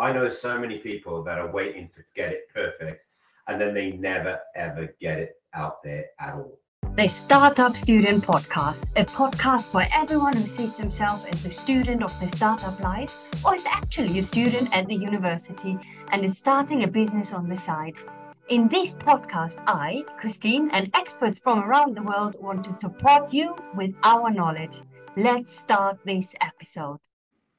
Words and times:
I 0.00 0.12
know 0.12 0.30
so 0.30 0.58
many 0.58 0.78
people 0.78 1.22
that 1.24 1.38
are 1.38 1.52
waiting 1.52 1.90
to 1.94 2.02
get 2.16 2.32
it 2.32 2.48
perfect 2.54 3.04
and 3.48 3.60
then 3.60 3.74
they 3.74 3.90
never 3.90 4.40
ever 4.56 4.94
get 4.98 5.18
it 5.18 5.34
out 5.52 5.82
there 5.82 6.06
at 6.18 6.34
all. 6.34 6.58
The 6.96 7.06
Startup 7.06 7.76
Student 7.76 8.24
Podcast, 8.24 8.90
a 8.96 9.04
podcast 9.04 9.70
for 9.72 9.84
everyone 9.92 10.34
who 10.34 10.46
sees 10.46 10.78
themselves 10.78 11.26
as 11.26 11.44
a 11.44 11.50
student 11.50 12.02
of 12.02 12.18
the 12.18 12.28
startup 12.28 12.80
life 12.80 13.14
or 13.44 13.54
is 13.54 13.66
actually 13.66 14.18
a 14.18 14.22
student 14.22 14.74
at 14.74 14.88
the 14.88 14.96
university 14.96 15.78
and 16.12 16.24
is 16.24 16.38
starting 16.38 16.84
a 16.84 16.88
business 16.88 17.34
on 17.34 17.46
the 17.46 17.58
side. 17.58 17.94
In 18.48 18.68
this 18.68 18.94
podcast, 18.94 19.62
I, 19.66 20.02
Christine, 20.16 20.70
and 20.72 20.90
experts 20.94 21.38
from 21.38 21.60
around 21.60 21.94
the 21.94 22.02
world 22.02 22.36
want 22.40 22.64
to 22.64 22.72
support 22.72 23.34
you 23.34 23.54
with 23.76 23.94
our 24.02 24.30
knowledge. 24.30 24.80
Let's 25.14 25.54
start 25.54 25.98
this 26.06 26.34
episode. 26.40 26.98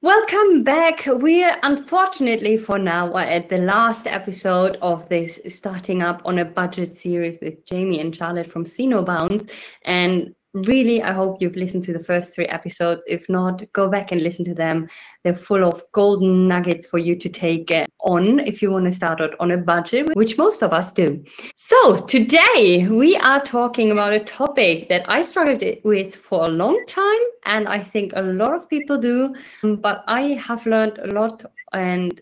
Welcome 0.04 0.64
back. 0.64 1.04
We're 1.06 1.56
unfortunately 1.62 2.58
for 2.58 2.80
now 2.80 3.16
at 3.18 3.50
the 3.50 3.60
last 3.60 4.08
episode 4.08 4.80
of 4.82 5.08
this 5.10 5.40
starting 5.48 6.02
up 6.02 6.24
on 6.26 6.40
a 6.40 6.46
budget 6.46 6.96
series 6.96 7.38
with 7.40 7.64
Jamie 7.68 8.00
and 8.00 8.16
Charlotte 8.16 8.48
from 8.48 8.66
Bounds. 9.06 9.54
And 9.86 10.34
really 10.54 11.02
i 11.02 11.14
hope 11.14 11.42
you've 11.42 11.56
listened 11.56 11.84
to 11.84 11.94
the 11.94 12.04
first 12.04 12.34
three 12.34 12.46
episodes. 12.46 13.04
If 13.08 13.30
not 13.30 13.64
go 13.74 13.90
back 13.90 14.12
and 14.12 14.22
listen 14.22 14.46
to 14.46 14.54
them. 14.54 14.90
They're 15.24 15.36
full 15.36 15.64
of 15.64 15.84
golden 15.92 16.48
nuggets 16.48 16.88
for 16.88 16.98
you 16.98 17.16
to 17.16 17.30
take 17.30 17.72
uh, 17.72 17.86
on 18.00 18.40
if 18.40 18.62
you 18.62 18.72
want 18.72 18.86
to 18.86 18.92
start 18.92 19.22
out 19.22 19.34
on 19.40 19.52
a 19.52 19.58
budget 19.58 20.10
which 20.16 20.38
most 20.38 20.62
of 20.62 20.74
us 20.74 20.92
do. 20.92 21.24
So 21.56 22.06
today 22.06 22.88
we 22.90 23.16
are 23.18 23.42
talking 23.44 23.92
about 23.92 24.14
a 24.14 24.20
topic 24.20 24.90
that 24.90 25.04
i 25.10 25.24
struggled 25.24 25.64
with 25.84 26.16
for 26.16 26.46
a 26.46 26.50
long 26.50 26.84
time 26.88 27.24
and 27.46 27.68
i 27.68 27.80
think 27.82 28.14
a 28.16 28.22
lot 28.22 28.54
of 28.54 28.70
people 28.70 28.98
do 28.98 29.34
but 29.78 30.04
i 30.08 30.22
have 30.48 30.66
learned 30.66 30.98
a 31.00 31.08
lot 31.08 31.44
and 31.74 32.22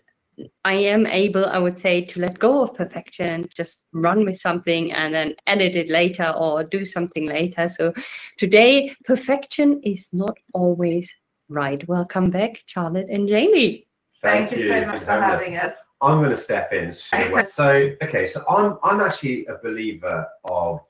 I 0.64 0.74
am 0.74 1.06
able, 1.06 1.46
I 1.46 1.58
would 1.58 1.78
say, 1.78 2.04
to 2.04 2.20
let 2.20 2.38
go 2.38 2.62
of 2.62 2.74
perfection, 2.74 3.48
just 3.54 3.82
run 3.92 4.24
with 4.24 4.38
something 4.38 4.92
and 4.92 5.14
then 5.14 5.34
edit 5.46 5.76
it 5.76 5.90
later 5.90 6.32
or 6.36 6.64
do 6.64 6.84
something 6.84 7.26
later. 7.26 7.68
So 7.68 7.92
today, 8.38 8.94
perfection 9.04 9.80
is 9.82 10.08
not 10.12 10.36
always 10.52 11.12
right. 11.48 11.86
Welcome 11.88 12.30
back, 12.30 12.62
Charlotte 12.66 13.08
and 13.10 13.28
Jamie. 13.28 13.86
Thank, 14.22 14.50
Thank 14.50 14.60
you, 14.60 14.68
so 14.68 14.86
much 14.86 15.00
for 15.00 15.10
having 15.10 15.56
us. 15.56 15.74
I'm 16.02 16.18
going 16.18 16.30
to 16.30 16.36
step 16.36 16.72
in. 16.72 16.94
so, 17.46 17.96
okay, 18.02 18.26
so 18.26 18.44
I'm 18.48 18.78
I'm 18.82 19.00
actually 19.00 19.46
a 19.46 19.56
believer 19.62 20.26
of 20.44 20.80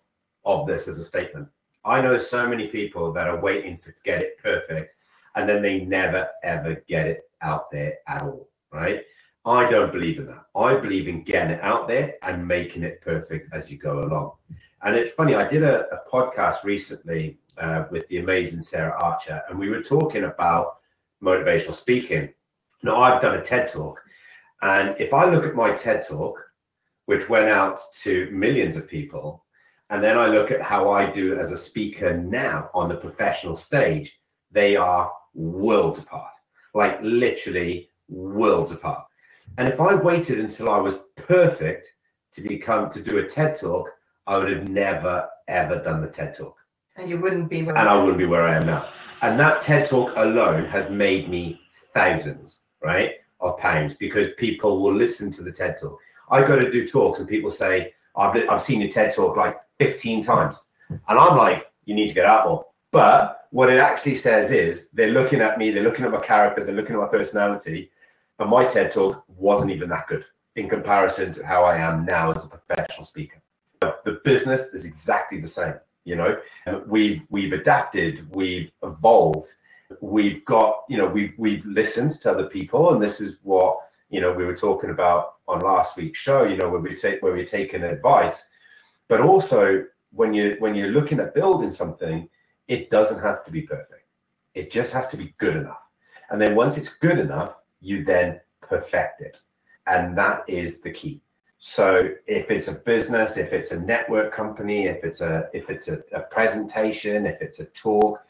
of 0.44 0.66
this 0.66 0.88
as 0.88 0.98
a 0.98 1.04
statement. 1.04 1.48
I 1.84 2.00
know 2.00 2.18
so 2.18 2.46
many 2.48 2.68
people 2.68 3.12
that 3.12 3.26
are 3.26 3.40
waiting 3.40 3.78
to 3.78 3.92
get 4.04 4.22
it 4.22 4.38
perfect, 4.38 4.94
and 5.34 5.48
then 5.48 5.62
they 5.62 5.80
never 5.80 6.28
ever 6.42 6.82
get 6.88 7.06
it 7.06 7.22
out 7.42 7.70
there 7.70 7.94
at 8.06 8.22
all, 8.22 8.48
right? 8.72 9.02
I 9.46 9.70
don't 9.70 9.92
believe 9.92 10.18
in 10.18 10.26
that. 10.26 10.44
I 10.54 10.76
believe 10.76 11.08
in 11.08 11.24
getting 11.24 11.52
it 11.52 11.62
out 11.62 11.88
there 11.88 12.14
and 12.22 12.46
making 12.46 12.82
it 12.82 13.00
perfect 13.00 13.52
as 13.54 13.70
you 13.70 13.78
go 13.78 14.04
along. 14.04 14.32
And 14.82 14.94
it's 14.94 15.12
funny, 15.12 15.34
I 15.34 15.48
did 15.48 15.62
a, 15.62 15.86
a 15.94 16.10
podcast 16.10 16.62
recently 16.62 17.38
uh, 17.56 17.84
with 17.90 18.06
the 18.08 18.18
amazing 18.18 18.62
Sarah 18.62 18.98
Archer, 19.02 19.42
and 19.48 19.58
we 19.58 19.70
were 19.70 19.82
talking 19.82 20.24
about 20.24 20.78
motivational 21.22 21.74
speaking. 21.74 22.30
Now, 22.82 23.02
I've 23.02 23.22
done 23.22 23.36
a 23.36 23.44
TED 23.44 23.72
talk, 23.72 24.00
and 24.62 24.94
if 24.98 25.12
I 25.12 25.30
look 25.30 25.44
at 25.44 25.54
my 25.54 25.72
TED 25.72 26.06
talk, 26.06 26.38
which 27.06 27.28
went 27.28 27.48
out 27.48 27.80
to 28.02 28.30
millions 28.30 28.76
of 28.76 28.88
people, 28.88 29.44
and 29.90 30.02
then 30.02 30.16
I 30.16 30.26
look 30.26 30.50
at 30.50 30.62
how 30.62 30.90
I 30.90 31.10
do 31.10 31.38
as 31.38 31.50
a 31.50 31.58
speaker 31.58 32.16
now 32.16 32.70
on 32.72 32.88
the 32.88 32.94
professional 32.94 33.56
stage, 33.56 34.18
they 34.50 34.76
are 34.76 35.12
worlds 35.34 35.98
apart, 35.98 36.32
like 36.74 36.98
literally 37.02 37.90
worlds 38.08 38.72
apart. 38.72 39.04
And 39.60 39.68
if 39.68 39.78
I 39.78 39.94
waited 39.94 40.40
until 40.40 40.70
I 40.70 40.78
was 40.78 40.94
perfect 41.16 41.92
to 42.32 42.40
become 42.40 42.88
to 42.92 43.02
do 43.02 43.18
a 43.18 43.28
TED 43.28 43.56
talk, 43.60 43.90
I 44.26 44.38
would 44.38 44.50
have 44.50 44.70
never 44.70 45.28
ever 45.48 45.82
done 45.82 46.00
the 46.00 46.08
TED 46.08 46.34
talk. 46.34 46.56
And 46.96 47.10
you 47.10 47.20
wouldn't 47.20 47.50
be 47.50 47.62
where 47.62 47.76
and 47.76 47.86
I 47.86 47.94
wouldn't 47.94 48.16
be 48.16 48.24
where 48.24 48.48
I 48.48 48.56
am 48.56 48.64
now. 48.64 48.88
And 49.20 49.38
that 49.38 49.60
TED 49.60 49.84
talk 49.84 50.14
alone 50.16 50.64
has 50.64 50.88
made 50.88 51.28
me 51.28 51.60
thousands, 51.92 52.60
right, 52.82 53.16
of 53.40 53.58
pounds 53.58 53.92
because 54.00 54.28
people 54.38 54.80
will 54.80 54.94
listen 54.94 55.30
to 55.32 55.42
the 55.42 55.52
TED 55.52 55.78
talk. 55.78 55.98
I 56.30 56.42
go 56.42 56.58
to 56.58 56.72
do 56.72 56.88
talks 56.88 57.18
and 57.18 57.28
people 57.28 57.50
say, 57.50 57.92
I've, 58.16 58.48
I've 58.48 58.62
seen 58.62 58.80
your 58.80 58.90
TED 58.90 59.14
talk 59.14 59.36
like 59.36 59.58
15 59.78 60.24
times. 60.24 60.58
And 60.88 61.00
I'm 61.06 61.36
like, 61.36 61.70
you 61.84 61.94
need 61.94 62.08
to 62.08 62.14
get 62.14 62.24
out 62.24 62.48
more. 62.48 62.64
But 62.92 63.46
what 63.50 63.68
it 63.68 63.78
actually 63.78 64.16
says 64.16 64.52
is 64.52 64.88
they're 64.94 65.12
looking 65.12 65.42
at 65.42 65.58
me, 65.58 65.70
they're 65.70 65.82
looking 65.82 66.06
at 66.06 66.12
my 66.12 66.20
character, 66.20 66.64
they're 66.64 66.74
looking 66.74 66.94
at 66.94 67.02
my 67.02 67.08
personality, 67.08 67.90
and 68.40 68.50
my 68.50 68.64
TED 68.64 68.90
talk 68.90 69.22
wasn't 69.28 69.70
even 69.70 69.88
that 69.90 70.08
good 70.08 70.24
in 70.56 70.68
comparison 70.68 71.32
to 71.34 71.46
how 71.46 71.62
I 71.64 71.76
am 71.76 72.04
now 72.04 72.32
as 72.32 72.44
a 72.44 72.48
professional 72.48 73.04
speaker. 73.04 73.40
But 73.80 74.02
the 74.04 74.20
business 74.24 74.68
is 74.72 74.84
exactly 74.84 75.40
the 75.40 75.48
same. 75.48 75.74
You 76.04 76.16
know, 76.16 76.40
we've 76.86 77.22
we've 77.30 77.52
adapted, 77.52 78.26
we've 78.34 78.72
evolved, 78.82 79.48
we've 80.00 80.44
got 80.44 80.84
you 80.88 80.96
know 80.96 81.06
we've 81.06 81.34
we've 81.36 81.64
listened 81.66 82.20
to 82.22 82.30
other 82.30 82.46
people, 82.46 82.92
and 82.92 83.02
this 83.02 83.20
is 83.20 83.36
what 83.42 83.78
you 84.08 84.20
know 84.20 84.32
we 84.32 84.44
were 84.44 84.56
talking 84.56 84.90
about 84.90 85.34
on 85.46 85.60
last 85.60 85.96
week's 85.96 86.18
show. 86.18 86.44
You 86.44 86.56
know, 86.56 86.68
where 86.70 86.80
we 86.80 86.96
take 86.96 87.22
where 87.22 87.32
we're 87.32 87.44
taking 87.44 87.82
advice, 87.82 88.44
but 89.08 89.20
also 89.20 89.84
when 90.12 90.32
you 90.32 90.56
when 90.58 90.74
you're 90.74 90.88
looking 90.88 91.20
at 91.20 91.34
building 91.34 91.70
something, 91.70 92.28
it 92.68 92.90
doesn't 92.90 93.20
have 93.20 93.44
to 93.44 93.50
be 93.50 93.62
perfect. 93.62 94.06
It 94.54 94.72
just 94.72 94.92
has 94.92 95.08
to 95.08 95.16
be 95.16 95.34
good 95.38 95.56
enough. 95.56 95.78
And 96.30 96.40
then 96.40 96.54
once 96.54 96.78
it's 96.78 96.88
good 96.88 97.18
enough, 97.18 97.54
you 97.80 98.04
then 98.04 98.40
perfect 98.60 99.20
it. 99.20 99.40
And 99.86 100.16
that 100.16 100.44
is 100.46 100.78
the 100.80 100.90
key. 100.90 101.20
So 101.58 102.10
if 102.26 102.50
it's 102.50 102.68
a 102.68 102.72
business, 102.72 103.36
if 103.36 103.52
it's 103.52 103.70
a 103.70 103.78
network 103.78 104.32
company, 104.32 104.86
if 104.86 105.04
it's 105.04 105.20
a 105.20 105.50
if 105.52 105.68
it's 105.68 105.88
a, 105.88 106.02
a 106.12 106.20
presentation, 106.20 107.26
if 107.26 107.42
it's 107.42 107.60
a 107.60 107.66
talk, 107.66 108.20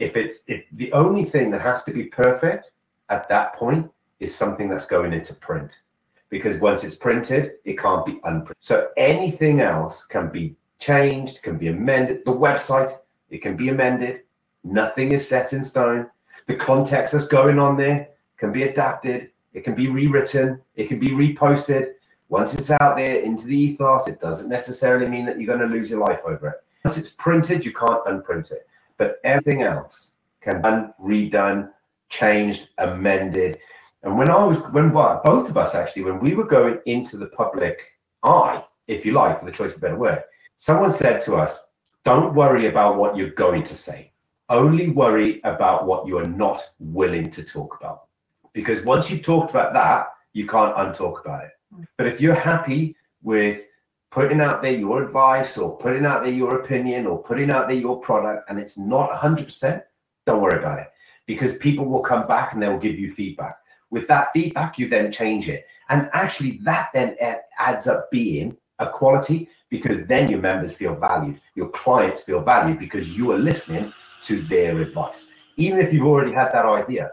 if 0.00 0.16
it's 0.16 0.38
if 0.48 0.64
the 0.72 0.92
only 0.92 1.24
thing 1.24 1.52
that 1.52 1.60
has 1.60 1.84
to 1.84 1.92
be 1.92 2.04
perfect 2.04 2.72
at 3.08 3.28
that 3.28 3.54
point 3.54 3.88
is 4.18 4.34
something 4.34 4.68
that's 4.68 4.86
going 4.86 5.12
into 5.12 5.34
print. 5.34 5.80
Because 6.28 6.58
once 6.58 6.82
it's 6.82 6.96
printed, 6.96 7.52
it 7.64 7.78
can't 7.78 8.04
be 8.04 8.18
unprinted. 8.24 8.56
So 8.58 8.88
anything 8.96 9.60
else 9.60 10.04
can 10.04 10.30
be 10.30 10.56
changed, 10.80 11.42
can 11.42 11.58
be 11.58 11.68
amended. 11.68 12.22
The 12.24 12.32
website, 12.32 12.90
it 13.30 13.42
can 13.42 13.56
be 13.56 13.68
amended. 13.68 14.22
Nothing 14.64 15.12
is 15.12 15.28
set 15.28 15.52
in 15.52 15.62
stone. 15.62 16.08
The 16.48 16.56
context 16.56 17.12
that's 17.12 17.26
going 17.26 17.60
on 17.60 17.76
there 17.76 18.08
can 18.42 18.50
be 18.50 18.64
adapted, 18.64 19.30
it 19.54 19.62
can 19.62 19.76
be 19.76 19.86
rewritten, 19.86 20.60
it 20.74 20.88
can 20.88 20.98
be 20.98 21.10
reposted. 21.10 21.92
Once 22.28 22.54
it's 22.54 22.72
out 22.72 22.96
there 22.96 23.20
into 23.20 23.46
the 23.46 23.56
ethos, 23.56 24.08
it 24.08 24.20
doesn't 24.20 24.48
necessarily 24.48 25.06
mean 25.06 25.24
that 25.24 25.38
you're 25.38 25.56
going 25.56 25.66
to 25.66 25.72
lose 25.72 25.88
your 25.88 26.00
life 26.00 26.18
over 26.24 26.48
it. 26.48 26.56
Once 26.84 26.98
it's 26.98 27.10
printed, 27.10 27.64
you 27.64 27.72
can't 27.72 28.02
unprint 28.06 28.50
it. 28.50 28.66
But 28.98 29.20
everything 29.22 29.62
else 29.62 30.14
can 30.40 30.56
be 30.56 30.62
done, 30.62 30.92
redone, 31.00 31.70
changed, 32.08 32.70
amended. 32.78 33.60
And 34.02 34.18
when 34.18 34.28
I 34.28 34.42
was, 34.42 34.58
when 34.72 34.92
well, 34.92 35.22
both 35.24 35.48
of 35.48 35.56
us 35.56 35.76
actually, 35.76 36.02
when 36.02 36.18
we 36.18 36.34
were 36.34 36.56
going 36.58 36.80
into 36.86 37.16
the 37.18 37.26
public 37.26 37.80
eye, 38.24 38.64
if 38.88 39.06
you 39.06 39.12
like, 39.12 39.38
for 39.38 39.44
the 39.44 39.52
choice 39.52 39.70
of 39.70 39.76
a 39.76 39.80
better 39.80 39.96
word, 39.96 40.24
someone 40.58 40.90
said 40.90 41.20
to 41.26 41.36
us, 41.36 41.60
don't 42.04 42.34
worry 42.34 42.66
about 42.66 42.96
what 42.96 43.16
you're 43.16 43.30
going 43.30 43.62
to 43.62 43.76
say. 43.76 44.10
Only 44.48 44.90
worry 44.90 45.40
about 45.44 45.86
what 45.86 46.08
you 46.08 46.18
are 46.18 46.26
not 46.26 46.68
willing 46.80 47.30
to 47.30 47.44
talk 47.44 47.78
about 47.78 48.08
because 48.52 48.84
once 48.84 49.10
you've 49.10 49.22
talked 49.22 49.50
about 49.50 49.72
that, 49.72 50.08
you 50.32 50.46
can't 50.46 50.74
untalk 50.76 51.20
about 51.20 51.44
it. 51.44 51.50
Hmm. 51.74 51.82
But 51.98 52.06
if 52.06 52.20
you're 52.20 52.34
happy 52.34 52.96
with 53.22 53.62
putting 54.10 54.40
out 54.40 54.62
there 54.62 54.72
your 54.72 55.02
advice 55.02 55.56
or 55.56 55.76
putting 55.78 56.04
out 56.04 56.22
there 56.22 56.32
your 56.32 56.60
opinion 56.60 57.06
or 57.06 57.22
putting 57.22 57.50
out 57.50 57.68
there 57.68 57.76
your 57.76 58.00
product 58.00 58.48
and 58.50 58.58
it's 58.58 58.76
not 58.76 59.10
100%, 59.10 59.82
don't 60.26 60.40
worry 60.40 60.58
about 60.58 60.78
it 60.78 60.88
because 61.26 61.56
people 61.56 61.86
will 61.86 62.00
come 62.02 62.26
back 62.26 62.52
and 62.52 62.62
they 62.62 62.68
will 62.68 62.78
give 62.78 62.98
you 62.98 63.12
feedback. 63.14 63.56
With 63.90 64.06
that 64.08 64.28
feedback, 64.32 64.78
you 64.78 64.88
then 64.88 65.12
change 65.12 65.48
it. 65.48 65.66
And 65.88 66.08
actually, 66.12 66.58
that 66.62 66.90
then 66.94 67.16
adds 67.58 67.86
up 67.86 68.10
being 68.10 68.56
a 68.78 68.88
quality 68.88 69.48
because 69.70 70.06
then 70.06 70.30
your 70.30 70.40
members 70.40 70.74
feel 70.74 70.94
valued, 70.94 71.40
your 71.54 71.68
clients 71.68 72.22
feel 72.22 72.42
valued 72.42 72.78
because 72.78 73.16
you 73.16 73.32
are 73.32 73.38
listening 73.38 73.92
to 74.22 74.42
their 74.42 74.80
advice. 74.80 75.28
Even 75.56 75.80
if 75.80 75.92
you've 75.92 76.06
already 76.06 76.32
had 76.32 76.50
that 76.52 76.64
idea, 76.64 77.12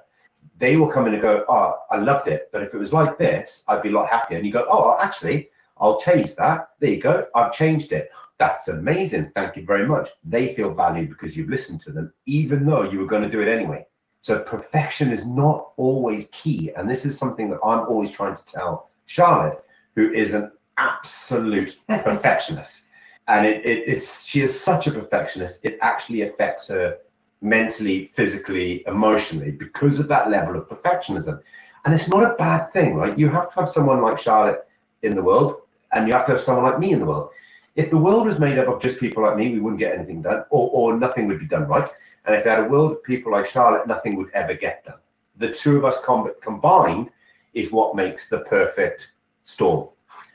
they 0.60 0.76
will 0.76 0.92
come 0.92 1.08
in 1.08 1.14
and 1.14 1.22
go, 1.22 1.46
Oh, 1.48 1.80
I 1.90 1.98
loved 1.98 2.28
it. 2.28 2.50
But 2.52 2.64
if 2.64 2.74
it 2.74 2.78
was 2.78 2.94
like 2.94 3.18
this, 3.18 3.64
I'd 3.68 3.82
be 3.82 3.90
a 3.90 3.94
lot 3.94 4.10
happier. 4.10 4.38
And 4.38 4.46
you 4.46 4.54
go, 4.54 4.68
Oh, 4.70 4.98
actually, 5.02 5.50
I'll 5.78 6.00
change 6.00 6.36
that. 6.36 6.70
There 6.80 6.92
you 6.92 7.02
go. 7.02 7.26
I've 7.34 7.54
changed 7.54 7.92
it. 7.92 8.12
That's 8.38 8.68
amazing. 8.68 9.32
Thank 9.36 9.56
you 9.56 9.66
very 9.66 9.88
much. 9.88 10.10
They 10.24 10.54
feel 10.54 10.74
valued 10.74 11.10
because 11.10 11.36
you've 11.36 11.50
listened 11.50 11.82
to 11.82 11.92
them, 11.92 12.14
even 12.26 12.66
though 12.66 12.84
you 12.84 13.00
were 13.00 13.06
going 13.06 13.24
to 13.24 13.30
do 13.30 13.42
it 13.42 13.48
anyway. 13.48 13.86
So 14.22 14.40
perfection 14.40 15.12
is 15.12 15.26
not 15.26 15.72
always 15.78 16.28
key. 16.32 16.72
And 16.76 16.90
this 16.90 17.06
is 17.06 17.18
something 17.18 17.50
that 17.50 17.60
I'm 17.64 17.88
always 17.88 18.12
trying 18.12 18.36
to 18.36 18.46
tell 18.46 18.90
Charlotte, 19.06 19.64
who 19.96 20.12
is 20.12 20.34
an 20.34 20.52
absolute 20.78 21.78
perfectionist. 21.88 22.76
And 23.28 23.46
it, 23.46 23.66
it, 23.66 23.84
it's 23.88 24.26
she 24.26 24.42
is 24.42 24.60
such 24.60 24.88
a 24.88 24.92
perfectionist, 24.92 25.60
it 25.64 25.78
actually 25.82 26.24
affects 26.24 26.68
her 26.68 26.98
mentally, 27.42 28.12
physically, 28.16 28.84
emotionally 28.88 29.52
because 29.52 30.00
of 30.00 30.08
that 30.08 30.30
level 30.30 30.56
of 30.56 30.68
perfectionism. 30.68 31.42
And 31.86 31.94
it's 31.94 32.08
not 32.08 32.24
a 32.24 32.36
bad 32.36 32.72
thing, 32.74 32.96
right? 32.96 33.18
You 33.18 33.30
have 33.30 33.54
to 33.54 33.60
have 33.62 33.70
someone 33.70 34.02
like 34.02 34.20
Charlotte 34.20 34.68
in 35.02 35.16
the 35.16 35.24
world, 35.24 35.62
and 35.94 36.08
you 36.08 36.14
have 36.14 36.26
to 36.26 36.34
have 36.34 36.42
someone 36.42 36.66
like 36.66 36.80
me 36.80 36.92
in 36.92 37.00
the 37.00 37.06
world. 37.06 37.30
If 37.76 37.90
the 37.90 37.98
world 37.98 38.28
was 38.28 38.40
made 38.40 38.60
up 38.60 38.68
of 38.68 38.82
just 38.82 39.00
people 39.00 39.24
like 39.24 39.38
me, 39.38 39.54
we 39.54 39.60
wouldn't 39.60 39.80
get 39.80 39.96
anything 39.96 40.22
done, 40.22 40.44
or, 40.50 40.70
or 40.74 40.98
nothing 40.98 41.28
would 41.28 41.40
be 41.40 41.48
done 41.48 41.68
right. 41.68 41.90
And 42.26 42.36
if 42.36 42.44
they 42.44 42.50
had 42.50 42.60
a 42.60 42.68
world 42.68 42.92
of 42.92 43.04
people 43.04 43.32
like 43.32 43.48
Charlotte, 43.48 43.88
nothing 43.88 44.16
would 44.18 44.30
ever 44.34 44.54
get 44.54 44.84
done. 44.84 44.98
The 45.38 45.54
two 45.54 45.78
of 45.78 45.86
us 45.86 46.00
com- 46.02 46.34
combined 46.42 47.10
is 47.54 47.72
what 47.72 47.96
makes 47.96 48.28
the 48.28 48.40
perfect 48.40 49.14
storm. 49.46 49.90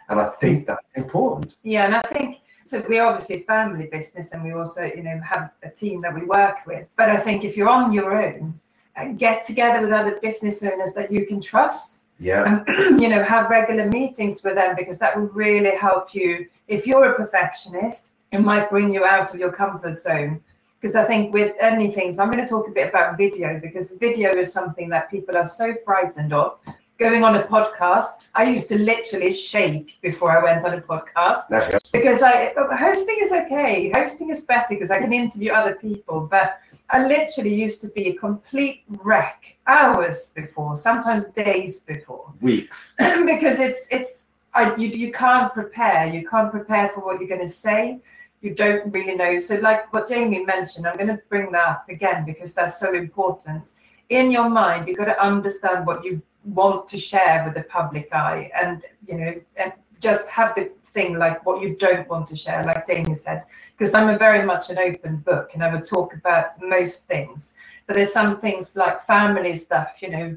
And 0.09 0.21
I 0.21 0.31
think 0.41 0.67
that's 0.67 0.93
important. 0.97 1.55
Yeah, 1.62 1.85
and 1.85 1.97
I 1.97 2.03
think 2.03 2.39
so. 2.64 2.84
We're 2.88 3.05
obviously 3.05 3.37
a 3.37 3.44
family 3.44 3.87
business, 3.87 4.32
and 4.32 4.43
we 4.43 4.52
also, 4.52 4.82
you 4.82 5.02
know, 5.02 5.20
have 5.25 5.50
a 5.62 5.70
team 5.70 6.00
that 6.02 6.14
we 6.14 6.22
work 6.25 6.66
with. 6.66 6.87
But 6.96 7.08
I 7.11 7.16
think 7.16 7.44
if 7.44 7.56
you're 7.56 7.69
on 7.69 7.93
your 7.93 8.20
own, 8.22 8.58
uh, 8.96 9.08
get 9.16 9.44
together 9.46 9.81
with 9.82 9.93
other 9.93 10.19
business 10.20 10.62
owners 10.62 10.93
that 10.94 11.11
you 11.11 11.26
can 11.26 11.40
trust, 11.40 11.99
Yeah. 12.19 12.62
and 12.66 13.00
you 13.00 13.08
know, 13.08 13.22
have 13.22 13.50
regular 13.50 13.87
meetings 13.90 14.43
with 14.43 14.55
them 14.55 14.75
because 14.76 14.99
that 14.99 15.16
will 15.16 15.28
really 15.28 15.76
help 15.76 16.14
you. 16.14 16.46
If 16.69 16.87
you're 16.87 17.12
a 17.12 17.14
perfectionist, 17.14 18.12
it 18.32 18.40
might 18.40 18.70
bring 18.70 18.93
you 18.93 19.05
out 19.05 19.32
of 19.32 19.40
your 19.40 19.52
comfort 19.52 19.99
zone. 19.99 20.40
Because 20.81 20.96
I 20.96 21.05
think 21.05 21.32
with 21.32 21.55
anything, 21.60 22.12
so 22.12 22.22
I'm 22.22 22.31
going 22.31 22.44
to 22.44 22.49
talk 22.49 22.69
a 22.69 22.70
bit 22.70 22.90
about 22.90 23.17
video 23.17 23.58
because 23.58 23.90
video 23.93 24.31
is 24.37 24.52
something 24.52 24.90
that 24.90 25.10
people 25.10 25.34
are 25.37 25.46
so 25.46 25.75
frightened 25.84 26.34
of. 26.34 26.58
Going 26.99 27.25
on 27.25 27.35
a 27.35 27.43
podcast, 27.43 28.19
I 28.37 28.44
used 28.44 28.69
to 28.69 28.79
literally 28.79 29.32
shake 29.32 30.00
before 30.00 30.31
I 30.31 30.43
went 30.44 30.64
on 30.64 30.75
a 30.75 30.81
podcast 30.81 31.49
because 31.93 32.23
I 32.23 32.55
hosting 32.56 33.19
is 33.20 33.32
okay. 33.32 33.91
Hosting 33.96 34.31
is 34.31 34.43
better 34.43 34.67
because 34.70 34.93
I 34.93 34.99
can 35.00 35.12
interview 35.12 35.50
other 35.52 35.75
people, 35.75 36.29
but 36.31 36.61
I 36.91 37.05
literally 37.05 37.52
used 37.52 37.81
to 37.81 37.88
be 37.88 38.11
a 38.11 38.14
complete 38.14 38.85
wreck 39.02 39.56
hours 39.67 40.26
before, 40.26 40.76
sometimes 40.76 41.25
days 41.35 41.81
before, 41.81 42.32
weeks. 42.41 42.94
because 42.99 43.58
it's 43.58 43.88
it's 43.91 44.23
I 44.55 44.76
you 44.76 44.88
you 44.88 45.11
can't 45.11 45.52
prepare. 45.52 46.06
You 46.06 46.29
can't 46.29 46.52
prepare 46.52 46.91
for 46.91 47.00
what 47.00 47.19
you're 47.19 47.29
going 47.29 47.41
to 47.41 47.49
say. 47.49 47.99
You 48.41 48.55
don't 48.55 48.93
really 48.93 49.17
know. 49.17 49.38
So, 49.38 49.56
like 49.56 49.93
what 49.93 50.08
Jamie 50.08 50.44
mentioned, 50.44 50.87
I'm 50.87 50.96
going 50.96 51.08
to 51.08 51.20
bring 51.29 51.50
that 51.52 51.67
up 51.67 51.88
again 51.88 52.25
because 52.25 52.55
that's 52.55 52.79
so 52.79 52.94
important. 52.94 53.64
In 54.09 54.31
your 54.31 54.49
mind, 54.49 54.89
you've 54.89 54.99
got 54.99 55.06
to 55.06 55.23
understand 55.23 55.87
what 55.87 56.05
you 56.05 56.23
want 56.45 56.89
to 56.89 56.99
share 56.99 57.43
with 57.45 57.55
the 57.55 57.62
public 57.62 58.09
eye, 58.12 58.51
and 58.61 58.83
you 59.09 59.17
know, 59.17 59.35
and 59.56 59.73
just 60.01 60.29
have 60.29 60.55
the 60.55 60.71
thing 60.93 61.19
like 61.19 61.45
what 61.47 61.61
you 61.61 61.75
don't 61.77 62.09
want 62.09 62.29
to 62.29 62.37
share, 62.37 62.62
like 62.65 62.87
Jamie 62.87 63.15
said 63.15 63.45
because 63.77 63.95
I'm 63.95 64.09
a 64.09 64.19
very 64.19 64.45
much 64.45 64.71
an 64.71 64.79
open 64.79 65.19
book 65.19 65.51
and 65.55 65.62
I 65.62 65.73
would 65.73 65.87
talk 65.87 66.15
about 66.15 66.61
most 66.61 67.06
things. 67.06 67.55
But 67.87 67.95
there's 67.95 68.12
some 68.12 68.41
things 68.41 68.77
like 68.77 69.05
family 69.06 69.56
stuff, 69.59 69.95
you 70.01 70.11
know, 70.11 70.37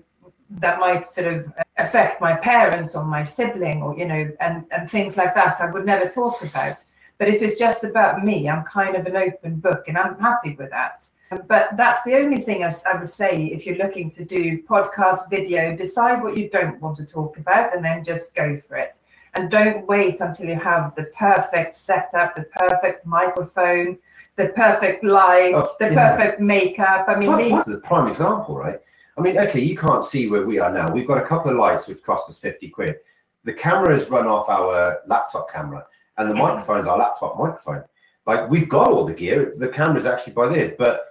that 0.50 0.80
might 0.80 1.06
sort 1.06 1.28
of 1.28 1.54
affect 1.78 2.22
my 2.22 2.36
parents 2.36 2.96
or 2.96 3.04
my 3.04 3.24
sibling 3.24 3.82
or, 3.82 3.98
you 3.98 4.06
know, 4.06 4.32
and, 4.40 4.66
and 4.72 4.90
things 4.90 5.18
like 5.18 5.36
that 5.36 5.62
I 5.62 5.70
would 5.70 5.86
never 5.86 6.10
talk 6.10 6.42
about. 6.42 6.78
But 7.18 7.30
if 7.30 7.42
it's 7.42 7.60
just 7.60 7.84
about 7.84 8.24
me, 8.24 8.50
I'm 8.50 8.64
kind 8.64 8.96
of 8.96 9.06
an 9.06 9.16
open 9.16 9.60
book 9.60 9.88
and 9.88 9.98
I'm 9.98 10.20
happy 10.20 10.56
with 10.56 10.70
that. 10.72 11.04
Um, 11.32 11.42
but 11.48 11.70
that's 11.76 12.04
the 12.04 12.16
only 12.16 12.42
thing 12.42 12.64
I, 12.64 12.74
I 12.86 13.00
would 13.00 13.10
say 13.10 13.46
if 13.48 13.66
you're 13.66 13.78
looking 13.78 14.10
to 14.12 14.24
do 14.24 14.62
podcast, 14.64 15.30
video, 15.30 15.76
decide 15.76 16.24
what 16.24 16.38
you 16.38 16.50
don't 16.50 16.80
want 16.82 16.98
to 16.98 17.06
talk 17.06 17.38
about 17.38 17.76
and 17.76 17.84
then 17.84 18.04
just 18.04 18.34
go 18.34 18.60
for 18.68 18.78
it 18.78 18.96
and 19.34 19.52
don't 19.52 19.86
wait 19.88 20.22
until 20.22 20.48
you 20.48 20.56
have 20.56 20.96
the 20.96 21.04
perfect 21.18 21.76
setup, 21.76 22.36
the 22.36 22.46
perfect 22.58 23.06
microphone, 23.06 23.98
the 24.36 24.50
perfect 24.50 25.04
light, 25.04 25.54
Oh, 25.54 25.70
the 25.80 25.90
perfect 25.90 26.40
makeup. 26.40 27.06
I 27.08 27.16
mean, 27.20 27.38
these, 27.38 27.52
That's 27.52 27.68
the 27.68 27.80
prime 27.80 28.08
example, 28.08 28.56
right? 28.56 28.80
I 29.18 29.22
mean, 29.22 29.38
okay, 29.38 29.60
you 29.60 29.76
can't 29.76 30.06
see 30.06 30.30
where 30.30 30.46
we 30.46 30.60
are 30.60 30.72
now. 30.72 30.92
We've 30.92 31.08
got 31.08 31.18
a 31.18 31.26
couple 31.26 31.52
of 31.52 31.58
lights 31.58 31.88
which 31.88 32.04
cost 32.04 32.30
us 32.30 32.38
50 32.38 32.70
quid. 32.70 32.98
The 33.44 33.54
cameras 33.54 34.10
run 34.10 34.28
off 34.28 34.48
our 34.50 35.00
laptop 35.08 35.52
camera, 35.52 35.86
and 36.18 36.30
the 36.30 36.36
microphone's 36.36 36.88
our 36.88 36.98
laptop 36.98 37.38
microphone. 37.38 37.84
Like, 38.26 38.50
we've 38.50 38.70
got 38.70 38.90
all 38.90 39.06
the 39.06 39.14
gear. 39.14 39.54
The 39.58 39.70
camera's 39.70 40.06
actually 40.06 40.34
by 40.34 40.48
there. 40.50 40.76
But 40.78 41.06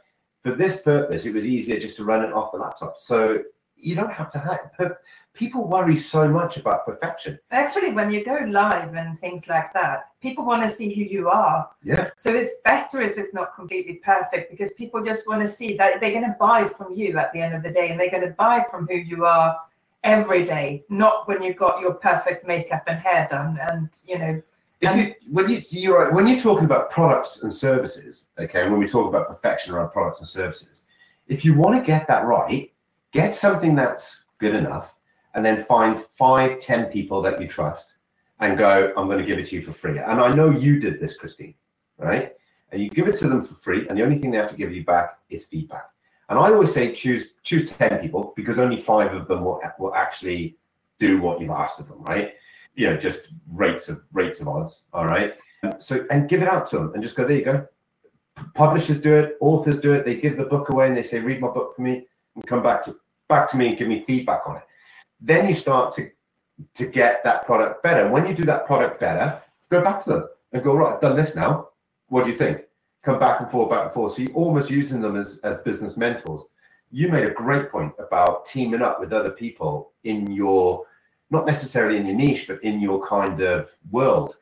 for 0.46 0.52
this 0.54 0.80
purpose, 0.80 1.26
it 1.26 1.34
was 1.34 1.44
easier 1.44 1.78
just 1.80 1.96
to 1.96 2.04
run 2.04 2.24
it 2.24 2.32
off 2.32 2.52
the 2.52 2.58
laptop. 2.58 2.96
So 2.98 3.40
you 3.76 3.96
don't 3.96 4.12
have 4.12 4.30
to 4.32 4.38
have. 4.38 4.72
per- 4.78 4.98
People 5.34 5.68
worry 5.68 5.96
so 5.96 6.26
much 6.26 6.56
about 6.56 6.86
perfection. 6.86 7.38
actually, 7.50 7.92
when 7.92 8.10
you 8.10 8.24
go 8.24 8.38
live 8.48 8.94
and 8.94 9.20
things 9.20 9.46
like 9.48 9.70
that, 9.74 10.04
people 10.22 10.46
want 10.46 10.62
to 10.62 10.74
see 10.74 10.94
who 10.94 11.02
you 11.02 11.28
are. 11.28 11.68
Yeah. 11.82 12.08
So 12.16 12.32
it's 12.32 12.52
better 12.64 13.02
if 13.02 13.18
it's 13.18 13.34
not 13.34 13.54
completely 13.54 13.96
perfect 14.02 14.50
because 14.50 14.72
people 14.78 15.04
just 15.04 15.28
want 15.28 15.42
to 15.42 15.48
see 15.48 15.76
that 15.76 16.00
they're 16.00 16.12
going 16.12 16.24
to 16.24 16.36
buy 16.40 16.68
from 16.68 16.94
you 16.94 17.18
at 17.18 17.34
the 17.34 17.40
end 17.42 17.54
of 17.54 17.62
the 17.62 17.68
day 17.70 17.90
and 17.90 18.00
they're 18.00 18.10
going 18.10 18.22
to 18.26 18.30
buy 18.30 18.64
from 18.70 18.86
who 18.86 18.96
you 18.96 19.26
are 19.26 19.58
every 20.04 20.46
day, 20.46 20.84
not 20.88 21.28
when 21.28 21.42
you've 21.42 21.56
got 21.56 21.80
your 21.82 21.92
perfect 21.94 22.46
makeup 22.46 22.84
and 22.86 22.98
hair 22.98 23.28
done 23.30 23.58
and, 23.70 23.90
you 24.06 24.18
know, 24.18 24.42
you, 24.80 25.14
when 25.30 25.50
you 25.50 25.62
you're 25.70 26.12
when 26.12 26.26
you're 26.26 26.40
talking 26.40 26.64
about 26.64 26.90
products 26.90 27.42
and 27.42 27.52
services, 27.52 28.26
okay, 28.38 28.68
when 28.68 28.78
we 28.78 28.86
talk 28.86 29.08
about 29.08 29.28
perfection 29.28 29.72
around 29.72 29.90
products 29.90 30.20
and 30.20 30.28
services, 30.28 30.82
if 31.28 31.44
you 31.44 31.54
want 31.54 31.76
to 31.76 31.86
get 31.86 32.06
that 32.08 32.26
right, 32.26 32.72
get 33.12 33.34
something 33.34 33.74
that's 33.74 34.24
good 34.38 34.54
enough, 34.54 34.92
and 35.34 35.44
then 35.44 35.64
find 35.64 36.04
five, 36.18 36.60
ten 36.60 36.86
people 36.86 37.22
that 37.22 37.40
you 37.40 37.48
trust, 37.48 37.94
and 38.40 38.58
go, 38.58 38.92
I'm 38.96 39.06
going 39.06 39.18
to 39.18 39.24
give 39.24 39.38
it 39.38 39.48
to 39.48 39.56
you 39.56 39.62
for 39.62 39.72
free. 39.72 39.98
And 39.98 40.20
I 40.20 40.30
know 40.32 40.50
you 40.50 40.78
did 40.78 41.00
this, 41.00 41.16
Christine, 41.16 41.54
right? 41.96 42.34
And 42.70 42.82
you 42.82 42.90
give 42.90 43.08
it 43.08 43.16
to 43.18 43.28
them 43.28 43.46
for 43.46 43.54
free, 43.54 43.88
and 43.88 43.96
the 43.96 44.02
only 44.02 44.18
thing 44.18 44.30
they 44.30 44.38
have 44.38 44.50
to 44.50 44.56
give 44.56 44.72
you 44.72 44.84
back 44.84 45.18
is 45.30 45.44
feedback. 45.46 45.88
And 46.28 46.38
I 46.38 46.50
always 46.50 46.74
say 46.74 46.92
choose 46.92 47.28
choose 47.44 47.70
ten 47.70 47.98
people 48.00 48.34
because 48.36 48.58
only 48.58 48.76
five 48.76 49.14
of 49.14 49.28
them 49.28 49.44
will 49.44 49.60
will 49.78 49.94
actually 49.94 50.56
do 50.98 51.20
what 51.20 51.40
you've 51.40 51.50
asked 51.50 51.78
of 51.78 51.88
them, 51.88 52.02
right? 52.02 52.34
You 52.76 52.90
know, 52.90 52.96
just 52.96 53.22
rates 53.50 53.88
of 53.88 54.02
rates 54.12 54.40
of 54.40 54.48
odds. 54.48 54.82
All 54.92 55.06
right. 55.06 55.34
So 55.78 56.06
and 56.10 56.28
give 56.28 56.42
it 56.42 56.48
out 56.48 56.68
to 56.70 56.76
them 56.76 56.92
and 56.94 57.02
just 57.02 57.16
go, 57.16 57.26
there 57.26 57.36
you 57.36 57.44
go. 57.44 57.66
Publishers 58.54 59.00
do 59.00 59.14
it, 59.14 59.36
authors 59.40 59.80
do 59.80 59.92
it. 59.92 60.04
They 60.04 60.16
give 60.16 60.36
the 60.36 60.44
book 60.44 60.68
away 60.68 60.88
and 60.88 60.96
they 60.96 61.02
say, 61.02 61.20
read 61.20 61.40
my 61.40 61.48
book 61.48 61.74
for 61.74 61.82
me 61.82 62.06
and 62.34 62.46
come 62.46 62.62
back 62.62 62.84
to 62.84 62.96
back 63.28 63.50
to 63.50 63.56
me 63.56 63.68
and 63.68 63.78
give 63.78 63.88
me 63.88 64.04
feedback 64.06 64.42
on 64.46 64.56
it. 64.56 64.62
Then 65.20 65.48
you 65.48 65.54
start 65.54 65.94
to 65.96 66.10
to 66.74 66.86
get 66.86 67.22
that 67.24 67.44
product 67.46 67.82
better. 67.82 68.02
And 68.02 68.12
when 68.12 68.26
you 68.26 68.34
do 68.34 68.44
that 68.44 68.66
product 68.66 69.00
better, 69.00 69.42
go 69.70 69.82
back 69.82 70.02
to 70.04 70.10
them 70.10 70.28
and 70.52 70.62
go, 70.62 70.74
right, 70.74 70.94
I've 70.94 71.00
done 71.00 71.16
this 71.16 71.34
now. 71.34 71.68
What 72.08 72.24
do 72.24 72.30
you 72.30 72.38
think? 72.38 72.62
Come 73.02 73.18
back 73.18 73.40
and 73.40 73.50
forth, 73.50 73.70
back 73.70 73.84
and 73.84 73.92
forth. 73.92 74.14
So 74.14 74.22
you're 74.22 74.32
almost 74.32 74.70
using 74.70 75.00
them 75.00 75.16
as, 75.16 75.38
as 75.44 75.58
business 75.58 75.96
mentors. 75.96 76.42
You 76.90 77.08
made 77.08 77.28
a 77.28 77.32
great 77.32 77.70
point 77.70 77.92
about 77.98 78.46
teaming 78.46 78.82
up 78.82 79.00
with 79.00 79.12
other 79.12 79.30
people 79.30 79.92
in 80.04 80.30
your, 80.32 80.84
not 81.30 81.46
necessarily 81.46 81.98
in 81.98 82.06
your 82.06 82.16
niche, 82.16 82.46
but 82.46 82.62
in 82.62 82.80
your 82.80 83.06
kind 83.06 83.40
of 83.40 83.70
world. 83.90 84.36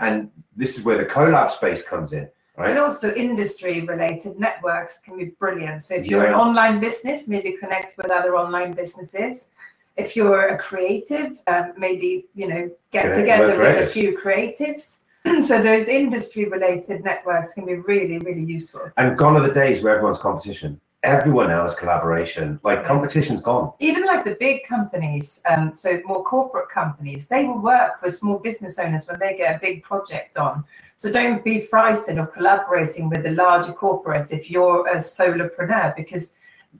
And 0.00 0.30
this 0.56 0.78
is 0.78 0.84
where 0.84 0.96
the 0.96 1.04
collab 1.04 1.50
space 1.50 1.82
comes 1.82 2.12
in, 2.12 2.28
right? 2.56 2.70
And 2.70 2.78
also 2.78 3.12
industry 3.14 3.82
related 3.82 4.38
networks 4.38 4.98
can 4.98 5.18
be 5.18 5.26
brilliant. 5.38 5.82
So 5.82 5.94
if 5.94 6.06
you're 6.06 6.26
an 6.26 6.34
online 6.34 6.80
business, 6.80 7.28
maybe 7.28 7.52
connect 7.52 7.96
with 7.96 8.10
other 8.10 8.36
online 8.36 8.72
businesses. 8.72 9.48
If 9.96 10.14
you're 10.14 10.48
a 10.48 10.58
creative, 10.58 11.38
um, 11.48 11.72
maybe 11.76 12.26
you 12.34 12.48
know 12.48 12.70
get 12.92 13.02
Connect 13.02 13.18
together 13.18 13.58
with 13.58 13.74
with 13.74 13.88
a 13.88 13.92
few 13.92 14.16
creatives. 14.16 14.98
so 15.46 15.60
those 15.60 15.88
industry 15.88 16.44
related 16.44 17.04
networks 17.04 17.52
can 17.52 17.66
be 17.66 17.74
really, 17.74 18.18
really 18.18 18.44
useful. 18.44 18.90
And 18.96 19.18
gone 19.18 19.36
are 19.36 19.46
the 19.46 19.52
days 19.52 19.82
where 19.82 19.94
everyone's 19.94 20.18
competition. 20.18 20.80
Everyone 21.04 21.48
now 21.48 21.64
is 21.64 21.76
collaboration. 21.76 22.58
Like 22.64 22.84
competition's 22.84 23.40
gone. 23.40 23.72
Even 23.78 24.04
like 24.04 24.24
the 24.24 24.36
big 24.40 24.64
companies, 24.64 25.40
um, 25.48 25.72
so 25.72 26.00
more 26.04 26.24
corporate 26.24 26.70
companies, 26.70 27.28
they 27.28 27.44
will 27.44 27.60
work 27.60 28.02
with 28.02 28.16
small 28.16 28.38
business 28.38 28.80
owners 28.80 29.06
when 29.06 29.20
they 29.20 29.36
get 29.36 29.54
a 29.54 29.60
big 29.60 29.84
project 29.84 30.36
on. 30.36 30.64
So 30.96 31.12
don't 31.12 31.44
be 31.44 31.60
frightened 31.60 32.18
of 32.18 32.32
collaborating 32.32 33.08
with 33.08 33.22
the 33.22 33.30
larger 33.30 33.72
corporates 33.72 34.32
if 34.32 34.50
you're 34.50 34.88
a 34.88 34.96
solopreneur, 34.96 35.94
because 35.94 36.32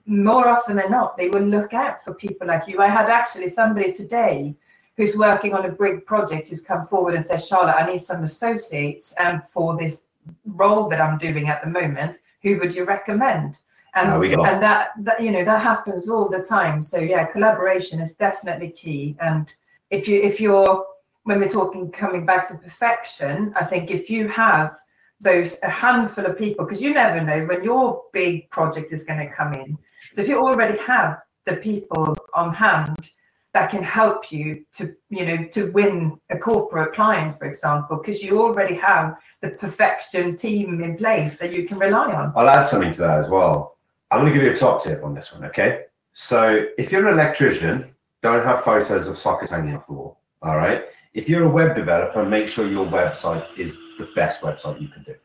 more 0.05 0.49
often 0.49 0.75
than 0.75 0.91
not, 0.91 1.15
they 1.15 1.29
will 1.29 1.45
look 1.45 1.73
out 1.73 2.03
for 2.03 2.13
people 2.13 2.47
like 2.47 2.67
you. 2.67 2.81
I 2.81 2.87
had 2.87 3.09
actually 3.09 3.47
somebody 3.47 3.93
today 3.93 4.53
who's 4.97 5.15
working 5.15 5.53
on 5.53 5.65
a 5.65 5.69
big 5.69 6.05
project 6.05 6.49
who's 6.49 6.61
come 6.61 6.85
forward 6.85 7.15
and 7.15 7.23
said, 7.23 7.41
Charlotte, 7.41 7.75
I 7.75 7.89
need 7.89 8.01
some 8.01 8.25
associates 8.25 9.15
um, 9.17 9.41
for 9.41 9.77
this 9.77 10.03
role 10.45 10.89
that 10.89 10.99
I'm 10.99 11.17
doing 11.17 11.47
at 11.47 11.63
the 11.63 11.69
moment. 11.69 12.17
Who 12.43 12.59
would 12.59 12.75
you 12.75 12.83
recommend? 12.83 13.55
And, 13.95 14.09
There 14.11 14.19
we 14.19 14.29
go. 14.29 14.43
and 14.45 14.61
that, 14.61 14.89
that 14.99 15.21
you 15.21 15.31
know 15.31 15.43
that 15.43 15.61
happens 15.61 16.09
all 16.09 16.29
the 16.29 16.43
time. 16.43 16.81
So 16.81 16.97
yeah, 16.99 17.25
collaboration 17.25 17.99
is 17.99 18.15
definitely 18.15 18.69
key. 18.69 19.15
And 19.19 19.51
if 19.89 20.07
you 20.07 20.21
if 20.21 20.39
you're 20.39 20.85
when 21.23 21.39
we're 21.39 21.49
talking 21.49 21.91
coming 21.91 22.25
back 22.25 22.47
to 22.49 22.55
perfection, 22.55 23.53
I 23.55 23.65
think 23.65 23.91
if 23.91 24.09
you 24.09 24.27
have 24.29 24.77
those 25.21 25.57
a 25.63 25.69
handful 25.69 26.25
of 26.25 26.37
people, 26.37 26.65
because 26.65 26.81
you 26.81 26.93
never 26.93 27.21
know 27.21 27.45
when 27.45 27.63
your 27.63 28.03
big 28.13 28.49
project 28.51 28.93
is 28.93 29.03
going 29.03 29.19
to 29.19 29.33
come 29.33 29.53
in. 29.53 29.77
So 30.11 30.21
if 30.21 30.27
you 30.27 30.39
already 30.39 30.77
have 30.79 31.19
the 31.45 31.57
people 31.57 32.15
on 32.35 32.53
hand 32.53 33.09
that 33.53 33.71
can 33.71 33.83
help 33.83 34.31
you 34.31 34.63
to 34.77 34.95
you 35.09 35.25
know 35.25 35.43
to 35.51 35.71
win 35.71 36.19
a 36.29 36.37
corporate 36.37 36.93
client, 36.93 37.37
for 37.39 37.45
example, 37.45 37.97
because 37.97 38.21
you 38.21 38.41
already 38.41 38.75
have 38.75 39.15
the 39.41 39.49
perfection 39.49 40.37
team 40.37 40.83
in 40.83 40.97
place 40.97 41.35
that 41.37 41.51
you 41.53 41.67
can 41.67 41.79
rely 41.79 42.13
on. 42.13 42.31
I'll 42.35 42.47
add 42.47 42.67
something 42.67 42.93
to 42.93 43.01
that 43.01 43.19
as 43.19 43.29
well. 43.29 43.77
I'm 44.11 44.21
going 44.21 44.33
to 44.33 44.39
give 44.39 44.43
you 44.43 44.53
a 44.53 44.57
top 44.57 44.83
tip 44.83 45.03
on 45.03 45.13
this 45.13 45.31
one, 45.31 45.45
okay? 45.45 45.83
So 46.13 46.65
if 46.77 46.91
you're 46.91 47.07
an 47.07 47.13
electrician 47.13 47.93
don't 48.21 48.43
have 48.43 48.63
photos 48.63 49.07
of 49.07 49.17
sockets 49.17 49.51
hanging 49.51 49.75
off 49.75 49.87
the 49.87 49.93
wall. 49.93 50.19
All 50.41 50.57
right. 50.57 50.85
If 51.13 51.29
you're 51.29 51.45
a 51.45 51.49
web 51.49 51.75
developer, 51.75 52.25
make 52.25 52.47
sure 52.47 52.67
your 52.67 52.85
website 52.85 53.45
is 53.57 53.75
the 53.97 54.09
best 54.15 54.41
website 54.41 54.81
you 54.81 54.87
can 54.89 55.03
do. 55.03 55.15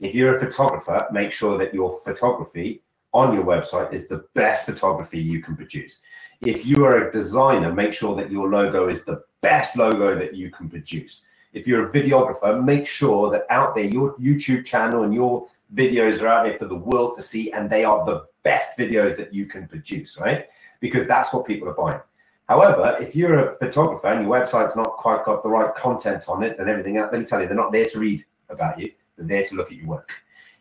If 0.00 0.14
you're 0.14 0.36
a 0.36 0.40
photographer, 0.40 1.06
make 1.12 1.32
sure 1.32 1.58
that 1.58 1.72
your 1.72 2.00
photography 2.04 2.82
on 3.12 3.34
your 3.34 3.44
website 3.44 3.92
is 3.92 4.08
the 4.08 4.24
best 4.34 4.66
photography 4.66 5.20
you 5.20 5.42
can 5.42 5.56
produce. 5.56 5.98
If 6.40 6.66
you 6.66 6.84
are 6.84 7.08
a 7.08 7.12
designer, 7.12 7.72
make 7.72 7.92
sure 7.92 8.16
that 8.16 8.30
your 8.30 8.48
logo 8.48 8.88
is 8.88 9.04
the 9.04 9.22
best 9.42 9.76
logo 9.76 10.18
that 10.18 10.34
you 10.34 10.50
can 10.50 10.68
produce. 10.68 11.22
If 11.52 11.66
you're 11.66 11.88
a 11.88 11.92
videographer, 11.92 12.62
make 12.62 12.86
sure 12.86 13.30
that 13.30 13.44
out 13.50 13.74
there, 13.74 13.84
your 13.84 14.16
YouTube 14.16 14.64
channel 14.64 15.02
and 15.02 15.12
your 15.12 15.46
videos 15.74 16.22
are 16.22 16.28
out 16.28 16.44
there 16.44 16.58
for 16.58 16.66
the 16.66 16.74
world 16.74 17.16
to 17.16 17.22
see, 17.22 17.52
and 17.52 17.68
they 17.68 17.84
are 17.84 18.04
the 18.04 18.26
best 18.42 18.76
videos 18.78 19.16
that 19.16 19.32
you 19.32 19.46
can 19.46 19.66
produce, 19.68 20.18
right? 20.18 20.48
Because 20.80 21.06
that's 21.06 21.32
what 21.32 21.46
people 21.46 21.68
are 21.68 21.74
buying. 21.74 22.00
However, 22.48 22.98
if 23.00 23.14
you're 23.14 23.48
a 23.48 23.56
photographer 23.56 24.08
and 24.08 24.26
your 24.26 24.30
website's 24.30 24.76
not 24.76 24.96
quite 24.96 25.24
got 25.24 25.42
the 25.42 25.48
right 25.48 25.74
content 25.74 26.24
on 26.28 26.42
it 26.42 26.58
and 26.58 26.68
everything 26.68 26.96
else, 26.96 27.10
let 27.12 27.20
me 27.20 27.26
tell 27.26 27.40
you, 27.40 27.46
they're 27.46 27.56
not 27.56 27.72
there 27.72 27.86
to 27.86 27.98
read 27.98 28.24
about 28.48 28.78
you. 28.78 28.92
They're 29.16 29.26
there 29.26 29.44
to 29.44 29.54
look 29.54 29.70
at 29.70 29.78
your 29.78 29.86
work. 29.86 30.10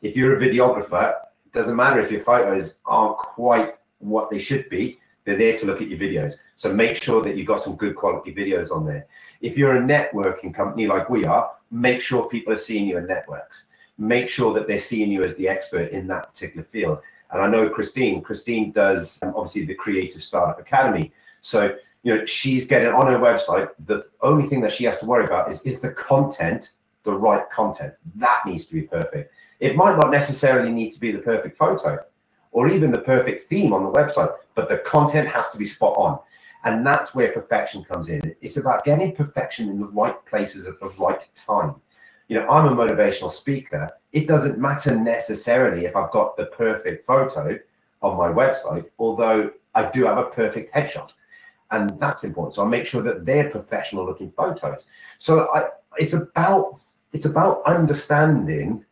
If 0.02 0.16
you're 0.16 0.38
a 0.38 0.40
videographer, 0.40 1.16
it 1.46 1.52
doesn't 1.54 1.76
matter 1.76 2.00
if 2.00 2.12
your 2.12 2.22
photos 2.22 2.78
aren't 2.86 3.18
quite 3.18 3.76
what 4.00 4.30
they 4.30 4.40
should 4.40 4.70
be. 4.70 5.00
They're 5.26 5.38
there 5.38 5.58
to 5.58 5.66
look 5.66 5.82
at 5.82 5.90
your 5.90 6.00
videos. 6.00 6.36
So 6.56 6.74
make 6.74 7.02
sure 7.02 7.22
that 7.24 7.36
you've 7.36 7.48
got 7.48 7.62
some 7.62 7.76
good 7.76 7.96
quality 7.96 8.34
videos 8.34 8.72
on 8.72 8.86
there. 8.86 9.06
If 9.42 9.58
you're 9.58 9.78
a 9.78 9.82
networking 9.82 10.54
company 10.54 10.88
like 10.88 11.10
we 11.10 11.26
are, 11.26 11.52
make 11.70 12.02
sure 12.02 12.30
people 12.30 12.54
are 12.54 12.58
seeing 12.58 12.88
you 12.88 12.98
in 12.98 13.06
networks. 13.08 13.66
Make 13.98 14.30
sure 14.30 14.54
that 14.54 14.68
they're 14.68 14.80
seeing 14.80 15.12
you 15.12 15.24
as 15.24 15.36
the 15.36 15.48
expert 15.48 15.92
in 15.92 16.08
that 16.08 16.34
particular 16.34 16.64
field. 16.64 17.00
And 17.32 17.42
I 17.42 17.48
know 17.48 17.70
Christine, 17.70 18.22
Christine 18.22 18.72
does 18.72 19.20
um, 19.24 19.34
obviously 19.36 19.66
the 19.66 19.76
Creative 19.76 20.22
Startup 20.22 20.60
Academy. 20.60 21.12
So, 21.42 21.76
you 22.04 22.16
know, 22.16 22.26
she's 22.26 22.66
getting 22.66 22.90
on 22.90 23.08
her 23.08 23.20
website. 23.20 23.70
The 23.86 24.06
only 24.22 24.48
thing 24.48 24.62
that 24.62 24.74
she 24.74 24.84
has 24.86 25.00
to 25.00 25.06
worry 25.06 25.26
about 25.26 25.50
is 25.52 25.62
is 25.62 25.80
the 25.80 25.92
content 25.92 26.72
the 27.04 27.12
right 27.12 27.50
content? 27.50 27.94
That 28.16 28.42
needs 28.46 28.66
to 28.68 28.74
be 28.74 28.84
perfect. 28.84 29.34
It 29.60 29.76
might 29.76 29.98
not 29.98 30.12
necessarily 30.12 30.72
need 30.72 30.92
to 30.92 31.00
be 31.00 31.12
the 31.12 31.20
perfect 31.20 31.58
photo 31.58 32.00
or 32.52 32.70
even 32.70 32.92
the 32.92 33.00
perfect 33.00 33.50
theme 33.50 33.74
on 33.74 33.84
the 33.84 33.92
website, 33.92 34.34
but 34.56 34.70
the 34.70 34.78
content 34.80 35.28
has 35.30 35.50
to 35.52 35.58
be 35.58 35.66
spot 35.66 35.96
on. 35.98 36.20
And 36.64 36.86
that's 36.86 37.16
where 37.16 37.32
perfection 37.32 37.84
comes 37.84 38.08
in. 38.10 38.36
It's 38.42 38.58
about 38.58 38.84
getting 38.84 39.16
perfection 39.16 39.70
in 39.70 39.80
the 39.80 39.88
right 39.88 40.16
places 40.26 40.68
at 40.68 40.80
the 40.80 40.90
right 41.00 41.28
time. 41.36 41.76
You 42.28 42.40
know, 42.40 42.48
I'm 42.48 42.68
a 42.68 42.76
motivational 42.76 43.32
speaker. 43.32 43.90
It 44.12 44.28
doesn't 44.28 44.58
matter 44.58 44.96
necessarily 44.96 45.86
if 45.86 45.96
I've 45.96 46.12
got 46.12 46.36
the 46.38 46.48
perfect 46.48 47.06
photo 47.08 47.58
on 48.02 48.18
my 48.18 48.28
website, 48.28 48.86
although 49.00 49.52
I 49.74 49.90
do 49.90 50.06
have 50.06 50.18
a 50.18 50.26
perfect 50.26 50.74
headshot. 50.74 51.12
And 51.72 51.98
that's 52.00 52.26
important. 52.26 52.56
So 52.56 52.66
I 52.66 52.68
make 52.68 52.86
sure 52.86 53.02
that 53.02 53.26
they're 53.26 53.50
professional 53.50 54.06
looking 54.06 54.32
photos. 54.32 54.84
So 55.20 55.54
I, 55.54 55.70
it's 55.98 56.14
about 56.14 56.80
it's 57.14 57.26
about 57.26 57.62
understanding 57.66 58.86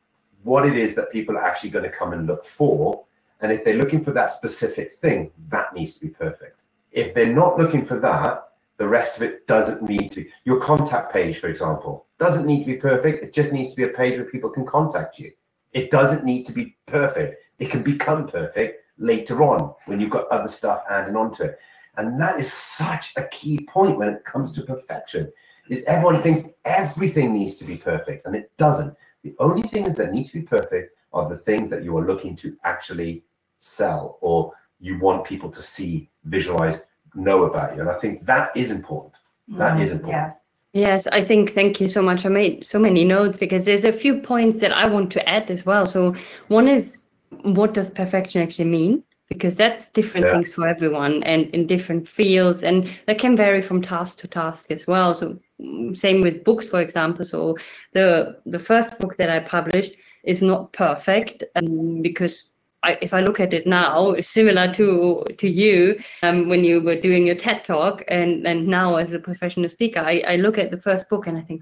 what 0.44 0.66
it 0.66 0.78
is 0.78 0.96
that 0.96 1.12
people 1.12 1.38
are 1.38 1.44
actually 1.44 1.70
going 1.70 1.84
to 1.84 1.92
come 1.92 2.14
and 2.14 2.28
look 2.28 2.46
for. 2.46 3.04
And 3.42 3.52
if 3.52 3.64
they're 3.64 3.76
looking 3.76 4.04
for 4.04 4.12
that 4.12 4.30
specific 4.30 4.98
thing, 5.02 5.32
that 5.50 5.74
needs 5.74 5.94
to 5.94 6.02
be 6.02 6.10
perfect. 6.10 6.60
If 6.92 7.14
they're 7.14 7.34
not 7.34 7.58
looking 7.58 7.86
for 7.86 8.00
that, 8.00 8.49
the 8.80 8.88
rest 8.88 9.18
of 9.18 9.22
it 9.24 9.46
doesn't 9.46 9.88
need 9.88 10.12
to. 10.14 10.26
Your 10.46 10.60
contact 10.60 11.14
page, 11.14 11.38
for 11.38 11.48
example, 11.48 12.08
doesn't 12.18 12.48
need 12.48 12.62
to 12.62 12.66
be 12.66 12.78
perfect. 12.78 13.24
It 13.24 13.34
just 13.34 13.54
needs 13.54 13.70
to 13.72 13.76
be 13.76 13.84
a 13.84 13.90
page 13.90 14.18
where 14.18 14.26
people 14.26 14.50
can 14.50 14.66
contact 14.66 15.20
you. 15.20 15.32
It 15.74 15.92
doesn't 15.92 16.24
need 16.24 16.48
to 16.48 16.54
be 16.54 16.78
perfect. 16.88 17.44
It 17.60 17.70
can 17.70 17.84
become 17.84 18.28
perfect 18.28 18.86
later 18.98 19.44
on 19.44 19.76
when 19.86 20.00
you've 20.00 20.10
got 20.10 20.30
other 20.30 20.48
stuff 20.48 20.84
adding 20.90 21.18
onto 21.18 21.44
it. 21.44 21.60
And 21.98 22.20
that 22.22 22.40
is 22.40 22.52
such 22.52 23.12
a 23.18 23.24
key 23.26 23.60
point 23.68 23.98
when 23.98 24.08
it 24.08 24.24
comes 24.24 24.54
to 24.54 24.62
perfection 24.62 25.32
is 25.70 25.84
everyone 25.86 26.22
thinks 26.22 26.50
everything 26.66 27.34
needs 27.34 27.56
to 27.58 27.64
be 27.64 27.78
perfect, 27.78 28.26
and 28.26 28.36
it 28.36 28.52
doesn't. 28.58 28.96
The 29.24 29.36
only 29.40 29.68
things 29.70 29.94
that 29.96 30.12
need 30.12 30.26
to 30.28 30.34
be 30.34 30.42
perfect 30.42 30.96
are 31.14 31.30
the 31.30 31.38
things 31.38 31.70
that 31.70 31.84
you 31.84 31.96
are 31.98 32.08
looking 32.08 32.36
to 32.38 32.58
actually 32.64 33.24
sell 33.60 34.18
or 34.22 34.54
you 34.80 34.98
want 35.00 35.26
people 35.26 35.52
to 35.52 35.62
see, 35.62 36.10
visualize, 36.24 36.82
know 37.16 37.44
about 37.44 37.76
you. 37.76 37.82
And 37.82 37.90
I 37.90 37.96
think 37.96 38.26
that 38.26 38.52
is 38.56 38.72
important. 38.72 39.14
That 39.50 39.78
mm, 39.78 39.82
is 39.82 39.92
important. 39.92 40.12
Yeah. 40.12 40.34
Yes, 40.72 41.08
I 41.08 41.22
think 41.22 41.52
thank 41.52 41.82
you 41.82 41.88
so 41.88 42.02
much. 42.02 42.26
I 42.26 42.30
made 42.30 42.66
so 42.66 42.78
many 42.78 43.04
notes 43.04 43.38
because 43.38 43.66
there's 43.66 43.86
a 43.86 43.94
few 43.94 44.22
points 44.22 44.60
that 44.60 44.72
I 44.72 44.88
want 44.88 45.12
to 45.14 45.30
add 45.30 45.50
as 45.50 45.66
well. 45.66 45.88
So 45.88 46.14
one 46.48 46.68
is 46.68 47.08
what 47.42 47.74
does 47.74 47.90
perfection 47.90 48.42
actually 48.42 48.70
mean? 48.70 49.04
because 49.30 49.56
that's 49.56 49.90
different 49.90 50.26
yeah. 50.26 50.34
things 50.34 50.52
for 50.52 50.68
everyone 50.68 51.24
and 51.24 51.46
in 51.52 51.68
different 51.68 52.08
fields 52.08 52.64
and 52.64 52.90
that 53.06 53.20
can 53.20 53.36
vary 53.36 53.62
from 53.62 53.82
task 53.82 54.20
to 54.20 54.28
task 54.28 54.72
as 54.72 54.88
well 54.88 55.14
so 55.14 55.40
mm, 55.62 55.96
same 55.96 56.22
with 56.22 56.44
books 56.44 56.68
for 56.68 56.82
example 56.82 57.24
so 57.24 57.56
the 57.94 58.38
the 58.48 58.60
first 58.60 58.98
book 59.00 59.16
that 59.18 59.30
i 59.30 59.40
published 59.40 59.94
is 60.24 60.44
not 60.44 60.74
perfect 60.74 61.44
um, 61.56 62.02
because 62.02 62.50
I, 62.84 62.98
if 63.02 63.14
I 63.14 63.22
look 63.22 63.40
at 63.40 63.54
it 63.54 63.68
now, 63.68 64.12
it's 64.12 64.30
similar 64.30 64.72
to 64.74 65.24
to 65.38 65.50
you 65.50 66.00
um, 66.24 66.50
when 66.50 66.64
you 66.64 66.82
were 66.82 67.00
doing 67.00 67.26
your 67.26 67.36
TED 67.36 67.66
talk, 67.66 68.04
and 68.08 68.48
and 68.48 68.68
now 68.68 68.96
as 68.96 69.12
a 69.12 69.20
professional 69.20 69.70
speaker, 69.70 70.00
I, 70.00 70.24
I 70.28 70.36
look 70.38 70.58
at 70.58 70.72
the 70.72 70.80
first 70.80 71.10
book 71.10 71.28
and 71.28 71.38
I 71.38 71.42
think, 71.42 71.62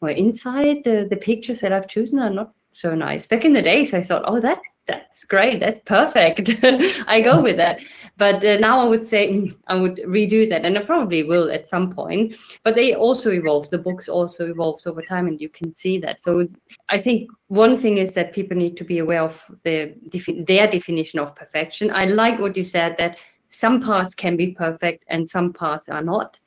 well, 0.00 0.14
inside 0.14 0.84
the 0.84 1.06
the 1.08 1.16
pictures 1.16 1.60
that 1.60 1.72
I've 1.72 1.88
chosen 1.88 2.18
are 2.18 2.30
not 2.30 2.52
so 2.70 2.94
nice. 2.94 3.26
Back 3.26 3.44
in 3.44 3.52
the 3.52 3.62
days, 3.62 3.92
I 3.94 4.02
thought, 4.02 4.24
oh, 4.26 4.40
that's 4.40 4.68
that's 4.86 5.24
great, 5.24 5.60
that's 5.60 5.80
perfect. 5.80 6.50
I 7.06 7.20
go 7.20 7.42
with 7.42 7.56
that. 7.56 7.80
But 8.18 8.44
uh, 8.44 8.58
now 8.58 8.80
I 8.80 8.84
would 8.84 9.04
say 9.04 9.28
mm, 9.28 9.56
I 9.66 9.76
would 9.76 9.96
redo 9.98 10.48
that, 10.48 10.64
and 10.64 10.78
I 10.78 10.82
probably 10.82 11.22
will 11.22 11.50
at 11.50 11.68
some 11.68 11.92
point. 11.92 12.36
But 12.64 12.74
they 12.74 12.94
also 12.94 13.30
evolve. 13.30 13.68
The 13.70 13.78
books 13.78 14.08
also 14.08 14.46
evolves 14.46 14.86
over 14.86 15.02
time, 15.02 15.26
and 15.26 15.40
you 15.40 15.48
can 15.48 15.74
see 15.74 15.98
that. 15.98 16.22
So 16.22 16.48
I 16.88 16.98
think 16.98 17.30
one 17.48 17.78
thing 17.78 17.98
is 17.98 18.14
that 18.14 18.32
people 18.32 18.56
need 18.56 18.76
to 18.78 18.84
be 18.84 18.98
aware 18.98 19.22
of 19.22 19.40
the 19.64 19.94
their 20.46 20.70
definition 20.70 21.18
of 21.18 21.34
perfection. 21.34 21.90
I 21.92 22.04
like 22.04 22.38
what 22.38 22.56
you 22.56 22.64
said 22.64 22.96
that 22.98 23.18
some 23.48 23.80
parts 23.80 24.14
can 24.14 24.36
be 24.36 24.48
perfect 24.48 25.04
and 25.08 25.28
some 25.28 25.52
parts 25.52 25.88
are 25.88 26.02
not 26.02 26.38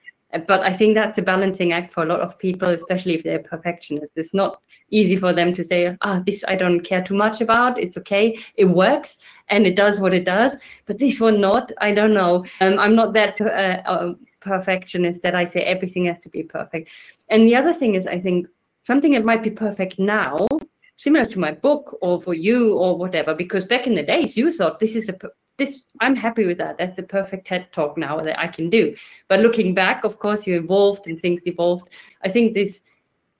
but 0.47 0.61
I 0.61 0.73
think 0.73 0.93
that's 0.93 1.17
a 1.17 1.23
balancing 1.23 1.73
act 1.73 1.91
for 1.91 2.03
a 2.03 2.05
lot 2.05 2.19
of 2.19 2.37
people, 2.37 2.69
especially 2.69 3.15
if 3.15 3.23
they're 3.23 3.39
perfectionists. 3.39 4.17
It's 4.17 4.33
not 4.33 4.61
easy 4.91 5.15
for 5.17 5.33
them 5.33 5.53
to 5.55 5.63
say, 5.63 5.97
ah, 6.01 6.21
this 6.25 6.43
I 6.47 6.55
don't 6.55 6.81
care 6.81 7.03
too 7.03 7.15
much 7.15 7.41
about. 7.41 7.79
It's 7.79 7.97
okay. 7.97 8.37
It 8.55 8.65
works 8.65 9.17
and 9.47 9.65
it 9.65 9.75
does 9.75 9.99
what 9.99 10.13
it 10.13 10.25
does. 10.25 10.55
But 10.85 10.99
this 10.99 11.19
one 11.19 11.41
not. 11.41 11.71
I 11.79 11.91
don't 11.91 12.13
know. 12.13 12.45
Um, 12.61 12.77
I'm 12.77 12.95
not 12.95 13.13
that 13.13 13.41
uh, 13.41 13.81
uh, 13.85 14.13
perfectionist 14.39 15.23
that 15.23 15.35
I 15.35 15.45
say 15.45 15.61
everything 15.61 16.05
has 16.05 16.19
to 16.21 16.29
be 16.29 16.43
perfect. 16.43 16.91
And 17.29 17.47
the 17.47 17.55
other 17.55 17.73
thing 17.73 17.95
is, 17.95 18.05
I 18.05 18.19
think 18.19 18.47
something 18.81 19.13
that 19.13 19.25
might 19.25 19.43
be 19.43 19.51
perfect 19.51 19.97
now 19.97 20.47
similar 20.95 21.25
to 21.25 21.39
my 21.39 21.51
book 21.51 21.97
or 22.01 22.21
for 22.21 22.33
you 22.33 22.73
or 22.73 22.97
whatever 22.97 23.33
because 23.33 23.63
back 23.63 23.87
in 23.87 23.95
the 23.95 24.03
days 24.03 24.35
you 24.35 24.51
thought 24.51 24.79
this 24.79 24.97
is 24.97 25.07
a 25.07 25.13
this 25.59 25.85
i'm 26.01 26.15
happy 26.15 26.45
with 26.45 26.57
that. 26.57 26.77
That's 26.77 26.97
a 26.97 27.03
perfect 27.03 27.47
ted 27.47 27.67
talk 27.71 27.97
now 27.97 28.19
that 28.19 28.39
i 28.39 28.47
can 28.47 28.69
do. 28.69 28.95
But 29.27 29.41
looking 29.41 29.73
back 29.73 30.03
of 30.03 30.17
course 30.19 30.47
you 30.47 30.57
evolved 30.57 31.07
and 31.07 31.19
things 31.19 31.45
evolved. 31.45 31.89
I 32.23 32.29
think 32.29 32.53
this 32.53 32.81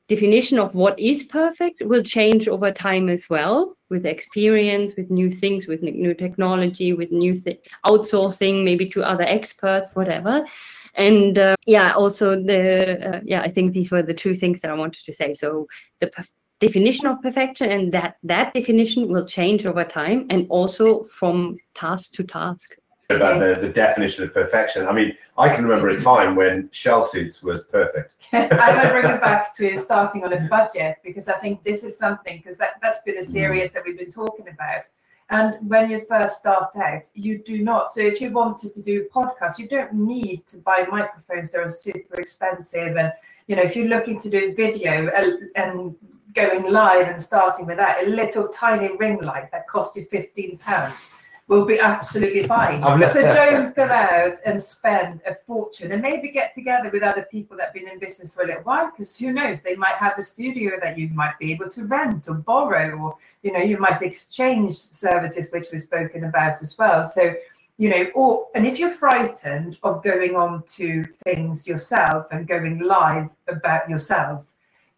definition 0.08 0.58
of 0.60 0.74
what 0.74 1.00
is 1.00 1.24
perfect 1.24 1.82
will 1.86 2.04
change 2.04 2.48
over 2.48 2.72
time 2.72 3.10
as 3.10 3.30
well 3.30 3.78
with 3.90 4.06
experience 4.06 4.96
with 4.98 5.10
new 5.10 5.30
things 5.30 5.68
with 5.68 5.82
new 5.82 6.14
technology 6.14 6.94
with 6.94 7.12
new 7.12 7.36
th- 7.36 7.64
outsourcing 7.86 8.64
maybe 8.64 8.88
to 8.90 9.04
other 9.04 9.24
experts 9.24 9.96
whatever. 9.96 10.46
And 10.96 11.38
uh, 11.38 11.56
yeah 11.66 11.94
also 11.94 12.42
the 12.42 12.64
uh, 13.08 13.22
yeah 13.24 13.42
i 13.42 13.50
think 13.50 13.74
these 13.74 13.92
were 13.92 14.02
the 14.02 14.14
two 14.14 14.34
things 14.34 14.62
that 14.62 14.72
i 14.72 14.74
wanted 14.74 15.04
to 15.06 15.14
say. 15.14 15.34
So 15.34 15.68
the 16.02 16.12
definition 16.60 17.08
of 17.08 17.22
perfection 17.22 17.72
and 17.72 17.92
that 17.92 18.18
that 18.24 18.54
definition 18.54 19.08
will 19.08 19.26
change 19.26 19.66
over 19.66 19.84
time 19.84 20.26
and 20.30 20.46
also 20.50 21.04
from 21.06 21.58
task 21.74 22.14
to 22.14 22.24
task 22.24 22.76
about 23.10 23.40
the, 23.40 23.60
the 23.60 23.70
definition 23.70 24.24
of 24.24 24.34
perfection 24.34 24.86
i 24.88 24.92
mean 24.92 25.16
i 25.38 25.54
can 25.54 25.64
remember 25.64 25.90
a 25.90 26.00
time 26.00 26.36
when 26.36 26.70
shell 26.72 27.02
suits 27.04 27.42
was 27.42 27.64
perfect 27.66 28.12
i 28.34 28.74
want 28.74 28.84
to 28.84 28.90
bring 28.92 29.06
it 29.06 29.22
back 29.22 29.56
to 29.56 29.78
starting 29.78 30.24
on 30.24 30.34
a 30.34 30.40
budget 30.48 30.98
because 31.04 31.28
i 31.28 31.38
think 31.40 31.64
this 31.64 31.84
is 31.84 31.98
something 31.98 32.38
because 32.38 32.58
that, 32.58 32.74
that's 32.82 33.02
been 33.04 33.18
a 33.18 33.22
mm. 33.22 33.26
series 33.26 33.72
that 33.72 33.84
we've 33.86 33.98
been 33.98 34.12
talking 34.12 34.48
about 34.50 34.84
and 35.32 35.70
when 35.70 35.92
you 35.92 36.04
first 36.10 36.40
start 36.40 36.76
out, 36.76 37.04
you 37.14 37.38
do 37.38 37.64
not. 37.64 37.94
So 37.94 38.02
if 38.02 38.20
you 38.20 38.32
wanted 38.32 38.74
to 38.74 38.82
do 38.82 39.06
a 39.06 39.14
podcast, 39.14 39.60
you 39.60 39.68
don't 39.68 39.94
need 39.94 40.48
to 40.48 40.58
buy 40.58 40.88
microphones 40.90 41.52
that 41.52 41.62
are 41.62 41.70
super 41.70 42.20
expensive. 42.20 42.98
And 42.98 43.14
you 43.46 43.56
know, 43.56 43.62
if 43.62 43.76
you're 43.76 43.88
looking 43.88 44.20
to 44.22 44.30
do 44.30 44.56
video 44.56 45.10
and, 45.10 45.50
and 45.56 45.96
going 46.34 46.72
live 46.72 47.08
and 47.08 47.22
starting 47.22 47.66
with 47.66 47.78
that, 47.78 48.06
a 48.06 48.10
little 48.10 48.48
tiny 48.50 48.96
ring 48.98 49.20
light 49.22 49.52
that 49.52 49.68
cost 49.68 49.96
you 49.96 50.06
15 50.06 50.58
pounds 50.60 51.12
will 51.50 51.66
be 51.66 51.80
absolutely 51.80 52.46
fine. 52.46 52.82
so 53.12 53.22
don't 53.22 53.76
go 53.76 53.84
out 53.86 54.38
and 54.46 54.62
spend 54.62 55.20
a 55.26 55.34
fortune 55.34 55.92
and 55.92 56.02
maybe 56.02 56.30
get 56.30 56.54
together 56.54 56.92
with 56.92 57.02
other 57.02 57.24
people 57.32 57.58
that 57.58 57.66
have 57.66 57.74
been 57.74 57.88
in 57.88 57.98
business 57.98 58.30
for 58.30 58.44
a 58.44 58.46
little 58.46 58.62
while 58.62 58.92
because 58.92 59.18
who 59.18 59.34
knows, 59.34 59.62
they 59.64 59.76
might 59.76 59.96
have 59.96 60.18
a 60.20 60.24
studio 60.24 60.78
that 60.80 60.98
you 60.98 61.10
might 61.10 61.38
be 61.40 61.52
able 61.52 61.68
to 61.68 61.86
rent 61.86 62.28
or 62.28 62.36
borrow, 62.36 62.96
or 63.00 63.18
you 63.42 63.52
know, 63.52 63.60
you 63.60 63.80
might 63.80 64.02
exchange 64.04 64.76
services, 64.76 65.50
which 65.52 65.66
we've 65.72 65.82
spoken 65.82 66.26
about 66.26 66.62
as 66.62 66.78
well. 66.78 67.04
So 67.04 67.34
you 67.80 67.90
know, 67.90 68.06
or 68.14 68.48
and 68.54 68.68
if 68.68 68.78
you're 68.78 68.92
frightened 68.92 69.80
of 69.82 70.04
going 70.04 70.36
on 70.36 70.64
to 70.76 71.04
things 71.24 71.66
yourself 71.66 72.28
and 72.32 72.48
going 72.48 72.80
live 72.80 73.30
about 73.48 73.90
yourself, 73.90 74.46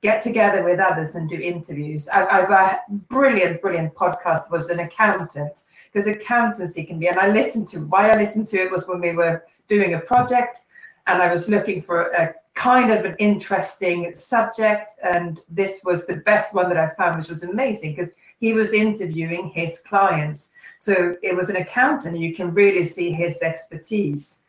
get 0.01 0.21
together 0.21 0.63
with 0.63 0.79
others 0.79 1.15
and 1.15 1.29
do 1.29 1.35
interviews. 1.35 2.07
I, 2.09 2.25
I've 2.25 2.49
a 2.49 2.79
brilliant, 2.89 3.61
brilliant 3.61 3.93
podcast 3.93 4.49
was 4.49 4.69
an 4.69 4.79
accountant 4.79 5.63
because 5.91 6.07
accountancy 6.07 6.83
can 6.83 6.99
be, 6.99 7.07
and 7.07 7.19
I 7.19 7.29
listened 7.29 7.67
to 7.69 7.79
why 7.79 8.09
I 8.09 8.17
listened 8.17 8.47
to 8.49 8.61
it 8.61 8.71
was 8.71 8.87
when 8.87 9.01
we 9.01 9.11
were 9.11 9.43
doing 9.67 9.93
a 9.93 9.99
project 9.99 10.61
and 11.07 11.21
I 11.21 11.31
was 11.31 11.49
looking 11.49 11.81
for 11.81 12.09
a 12.11 12.33
kind 12.53 12.91
of 12.91 13.05
an 13.05 13.15
interesting 13.19 14.13
subject. 14.15 14.91
And 15.03 15.39
this 15.49 15.81
was 15.83 16.05
the 16.05 16.17
best 16.17 16.53
one 16.53 16.69
that 16.69 16.77
I 16.77 16.93
found, 16.95 17.17
which 17.17 17.29
was 17.29 17.43
amazing 17.43 17.95
because 17.95 18.13
he 18.39 18.53
was 18.53 18.71
interviewing 18.71 19.49
his 19.49 19.79
clients. 19.87 20.51
So 20.77 21.15
it 21.21 21.35
was 21.35 21.49
an 21.49 21.57
accountant, 21.57 22.15
and 22.15 22.23
you 22.23 22.35
can 22.35 22.53
really 22.53 22.85
see 22.85 23.11
his 23.11 23.41
expertise 23.41 24.40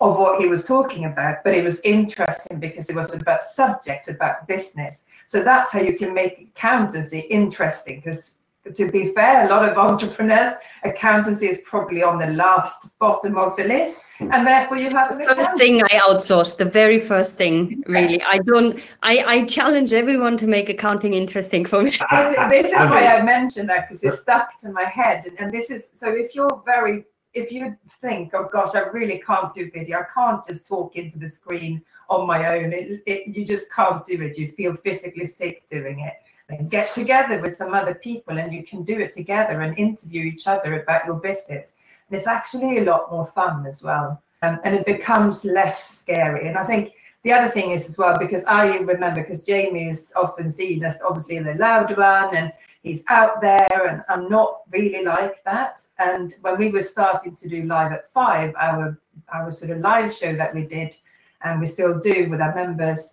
of 0.00 0.16
what 0.16 0.40
he 0.40 0.48
was 0.48 0.64
talking 0.64 1.04
about. 1.04 1.44
But 1.44 1.54
it 1.54 1.64
was 1.64 1.80
interesting 1.80 2.58
because 2.58 2.90
it 2.90 2.96
was 2.96 3.14
about 3.14 3.44
subjects, 3.44 4.08
about 4.08 4.46
business. 4.46 5.04
So 5.26 5.42
that's 5.42 5.72
how 5.72 5.80
you 5.80 5.96
can 5.96 6.12
make 6.14 6.50
accountancy 6.54 7.20
interesting 7.20 7.96
because 7.96 8.32
to 8.74 8.90
be 8.90 9.12
fair, 9.12 9.46
a 9.46 9.48
lot 9.48 9.68
of 9.68 9.76
entrepreneurs, 9.78 10.52
accountancy 10.84 11.46
is 11.46 11.60
probably 11.64 12.02
on 12.02 12.18
the 12.18 12.26
last 12.26 12.86
bottom 12.98 13.36
of 13.36 13.56
the 13.56 13.64
list, 13.64 14.00
and 14.20 14.46
therefore 14.46 14.76
you 14.76 14.90
have 14.90 15.16
the 15.16 15.24
first 15.24 15.56
thing 15.56 15.82
I 15.82 16.00
outsource. 16.06 16.56
The 16.56 16.64
very 16.64 17.00
first 17.00 17.36
thing, 17.36 17.82
really. 17.86 18.22
I 18.22 18.38
don't. 18.38 18.78
I 19.02 19.18
I 19.26 19.46
challenge 19.46 19.92
everyone 19.92 20.36
to 20.38 20.46
make 20.46 20.68
accounting 20.68 21.14
interesting 21.14 21.64
for 21.64 21.82
me. 21.82 21.90
this, 21.90 22.36
this 22.50 22.66
is 22.66 22.72
why 22.90 23.06
I 23.06 23.22
mentioned 23.22 23.68
that 23.70 23.88
because 23.88 24.02
it's 24.02 24.20
stuck 24.20 24.60
to 24.60 24.70
my 24.70 24.84
head, 24.84 25.26
and, 25.26 25.38
and 25.40 25.52
this 25.52 25.70
is 25.70 25.90
so. 25.94 26.08
If 26.08 26.34
you're 26.34 26.62
very 26.64 27.04
if 27.38 27.52
you 27.52 27.76
think, 28.00 28.34
oh 28.34 28.48
gosh, 28.52 28.74
I 28.74 28.80
really 28.80 29.22
can't 29.24 29.52
do 29.52 29.70
video, 29.70 30.00
I 30.00 30.04
can't 30.12 30.44
just 30.46 30.66
talk 30.66 30.96
into 30.96 31.18
the 31.18 31.28
screen 31.28 31.82
on 32.10 32.26
my 32.26 32.56
own. 32.56 32.72
It, 32.72 33.02
it, 33.06 33.36
you 33.36 33.44
just 33.44 33.70
can't 33.72 34.04
do 34.04 34.20
it. 34.22 34.38
You 34.38 34.48
feel 34.52 34.74
physically 34.74 35.26
sick 35.26 35.68
doing 35.70 36.00
it 36.00 36.14
and 36.48 36.70
get 36.70 36.92
together 36.94 37.40
with 37.40 37.56
some 37.56 37.74
other 37.74 37.94
people 37.94 38.38
and 38.38 38.52
you 38.52 38.64
can 38.64 38.82
do 38.82 38.98
it 38.98 39.12
together 39.12 39.60
and 39.60 39.78
interview 39.78 40.24
each 40.24 40.46
other 40.46 40.80
about 40.80 41.06
your 41.06 41.16
business. 41.16 41.74
And 42.08 42.18
it's 42.18 42.26
actually 42.26 42.78
a 42.78 42.84
lot 42.84 43.10
more 43.10 43.26
fun 43.26 43.66
as 43.66 43.82
well. 43.82 44.22
Um, 44.42 44.58
and 44.64 44.74
it 44.74 44.86
becomes 44.86 45.44
less 45.44 45.98
scary. 45.98 46.48
And 46.48 46.56
I 46.56 46.64
think 46.64 46.92
the 47.24 47.32
other 47.32 47.50
thing 47.50 47.70
is 47.70 47.88
as 47.88 47.98
well, 47.98 48.16
because 48.18 48.44
I 48.44 48.76
remember, 48.76 49.22
because 49.22 49.42
Jamie 49.42 49.90
is 49.90 50.12
often 50.16 50.48
seen 50.48 50.84
as 50.84 50.98
obviously 51.06 51.38
the 51.40 51.54
loud 51.54 51.96
one 51.96 52.34
and 52.36 52.52
he's 52.88 53.02
out 53.08 53.40
there, 53.40 53.86
and 53.88 54.02
I'm 54.08 54.28
not 54.28 54.62
really 54.70 55.04
like 55.04 55.44
that. 55.44 55.80
And 55.98 56.34
when 56.40 56.58
we 56.58 56.70
were 56.70 56.82
starting 56.82 57.36
to 57.36 57.48
do 57.48 57.62
live 57.62 57.92
at 57.92 58.10
five, 58.10 58.54
our 58.56 58.98
our 59.32 59.50
sort 59.50 59.70
of 59.70 59.78
live 59.78 60.14
show 60.14 60.34
that 60.34 60.54
we 60.54 60.62
did, 60.62 60.96
and 61.42 61.60
we 61.60 61.66
still 61.66 61.98
do 61.98 62.28
with 62.30 62.40
our 62.40 62.54
members, 62.54 63.10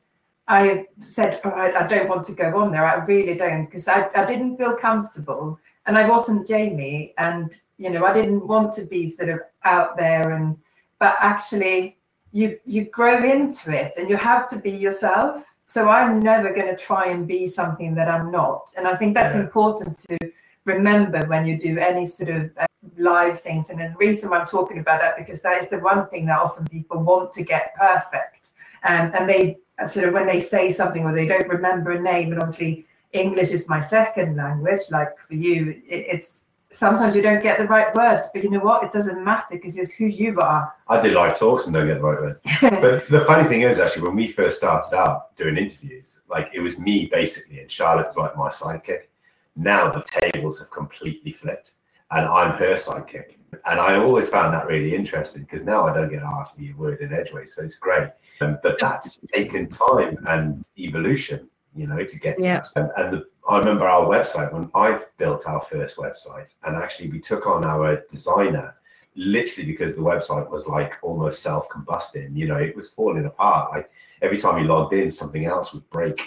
I 0.48 0.86
said, 1.04 1.42
oh, 1.44 1.50
I, 1.50 1.84
I, 1.84 1.88
don't 1.88 2.08
want 2.08 2.26
to 2.28 2.34
go 2.34 2.60
on 2.62 2.72
there. 2.72 2.86
I 2.86 3.04
really 3.06 3.34
don't 3.34 3.66
because 3.66 3.88
I, 3.88 4.10
I 4.16 4.26
didn't 4.26 4.58
feel 4.58 4.76
comfortable 4.76 5.60
and 5.88 5.98
I 5.98 6.08
wasn't 6.08 6.48
Jamie. 6.48 7.14
And, 7.18 7.56
you 7.78 7.90
know, 7.90 8.06
I 8.06 8.14
didn't 8.14 8.46
want 8.48 8.74
to 8.76 8.84
be 8.84 9.10
sort 9.10 9.30
of 9.30 9.40
out 9.64 9.98
there 9.98 10.34
and, 10.34 10.56
but 11.00 11.16
actually 11.20 11.98
you, 12.32 12.60
you 12.66 12.86
grow 12.86 13.24
into 13.24 13.76
it 13.76 13.94
and 13.98 14.08
you 14.08 14.18
have 14.18 14.48
to 14.50 14.58
be 14.58 14.72
yourself. 14.72 15.44
So 15.66 15.90
I'm 15.90 16.20
never 16.20 16.54
going 16.54 16.68
to 16.68 16.78
try 16.78 17.08
and 17.08 17.28
be 17.28 17.48
something 17.48 17.96
that 17.96 18.08
I'm 18.08 18.32
not. 18.32 18.74
And 18.78 18.88
I 18.88 18.96
think 18.96 19.14
that's 19.14 19.36
yeah. 19.36 19.42
important 19.42 20.00
to 20.10 20.18
remember 20.64 21.20
when 21.28 21.46
you 21.46 21.58
do 21.58 21.78
any 21.80 22.06
sort 22.06 22.30
of 22.30 22.52
uh, 22.58 22.66
live 22.98 23.42
things. 23.42 23.70
And 23.70 23.80
the 23.80 23.94
reason 23.98 24.32
I'm 24.32 24.46
talking 24.46 24.80
about 24.80 25.02
that, 25.02 25.18
because 25.18 25.42
that 25.42 25.62
is 25.62 25.70
the 25.70 25.80
one 25.80 26.08
thing 26.08 26.26
that 26.28 26.40
often 26.40 26.66
people 26.66 27.04
want 27.04 27.34
to 27.34 27.44
get 27.44 27.76
perfect. 27.76 28.50
Um, 28.84 29.12
and 29.18 29.28
they 29.28 29.58
sort 29.90 30.08
of 30.08 30.14
when 30.14 30.28
they 30.28 30.40
say 30.40 30.72
something 30.72 31.04
or 31.04 31.14
they 31.14 31.28
don't 31.28 31.48
remember 31.48 31.92
a 31.92 32.02
name, 32.02 32.32
and 32.32 32.42
obviously 32.42 32.86
English 33.12 33.50
is 33.50 33.68
my 33.68 33.80
second 33.80 34.36
language, 34.36 34.82
like 34.92 35.18
for 35.18 35.34
you, 35.34 35.82
it, 35.88 36.06
it's 36.14 36.45
sometimes 36.76 37.16
you 37.16 37.22
don't 37.22 37.42
get 37.42 37.58
the 37.58 37.66
right 37.66 37.94
words, 37.96 38.26
but 38.34 38.44
you 38.44 38.50
know 38.50 38.60
what? 38.60 38.84
It 38.84 38.92
doesn't 38.92 39.24
matter 39.24 39.56
because 39.56 39.78
it's 39.78 39.92
who 39.92 40.06
you 40.06 40.38
are. 40.40 40.74
I 40.88 41.02
do 41.02 41.12
live 41.12 41.40
talks 41.40 41.66
and 41.66 41.74
don't 41.74 41.88
get 41.88 41.96
the 41.96 42.04
right 42.04 42.22
words. 42.22 42.40
but 42.62 43.10
the 43.10 43.24
funny 43.26 43.48
thing 43.48 43.62
is, 43.62 43.80
actually, 43.80 44.04
when 44.04 44.16
we 44.16 44.28
first 44.32 44.58
started 44.58 44.96
out 44.96 45.36
doing 45.38 45.58
interviews, 45.58 46.20
like 46.30 46.50
it 46.54 46.60
was 46.60 46.78
me 46.78 47.08
basically, 47.12 47.60
and 47.60 47.72
Charlotte 47.72 48.08
was 48.08 48.18
like 48.18 48.38
my 48.38 48.50
sidekick. 48.50 49.08
Now 49.56 49.90
the 49.90 50.04
tables 50.04 50.60
have 50.60 50.70
completely 50.70 51.32
flipped, 51.32 51.72
and 52.12 52.28
I'm 52.28 52.58
her 52.58 52.76
sidekick. 52.76 53.36
And 53.66 53.80
I 53.80 53.96
always 53.96 54.28
found 54.28 54.54
that 54.54 54.68
really 54.68 54.94
interesting 54.94 55.44
because 55.44 55.66
now 55.66 55.88
I 55.88 55.94
don't 55.94 56.10
get 56.10 56.22
hardly 56.22 56.72
a 56.72 56.76
word 56.76 57.00
in 57.00 57.14
edgeways, 57.14 57.56
so 57.56 57.64
it's 57.64 57.76
great. 57.76 58.10
Um, 58.42 58.60
but 58.62 58.78
that's 58.80 59.22
taken 59.34 59.70
time 59.70 60.18
and 60.28 60.66
evolution, 60.78 61.48
you 61.74 61.88
know, 61.88 62.04
to 62.04 62.20
get 62.20 62.38
to 62.38 62.44
yeah. 62.44 62.64
And, 62.76 62.92
and 62.98 63.14
the, 63.14 63.26
I 63.48 63.60
remember 63.60 63.88
our 63.88 64.06
website 64.06 64.52
when 64.52 64.70
I 64.74 65.00
built 65.18 65.48
our 65.48 65.62
first 65.62 65.98
website, 65.98 66.54
and 66.64 66.76
actually 66.76 67.10
we 67.10 67.20
took 67.20 67.46
on 67.46 67.64
our 67.64 68.04
designer 68.12 68.76
literally 69.16 69.72
because 69.72 69.94
the 69.94 70.02
website 70.02 70.50
was 70.50 70.68
like 70.68 70.94
almost 71.02 71.42
self-combusting. 71.42 72.36
You 72.36 72.48
know, 72.48 72.58
it 72.58 72.76
was 72.76 72.90
falling 72.90 73.26
apart. 73.26 73.72
Like 73.72 73.90
every 74.22 74.40
time 74.40 74.62
you 74.62 74.68
logged 74.68 74.94
in, 74.94 75.12
something 75.12 75.46
else 75.46 75.74
would 75.74 75.90
break. 75.90 76.22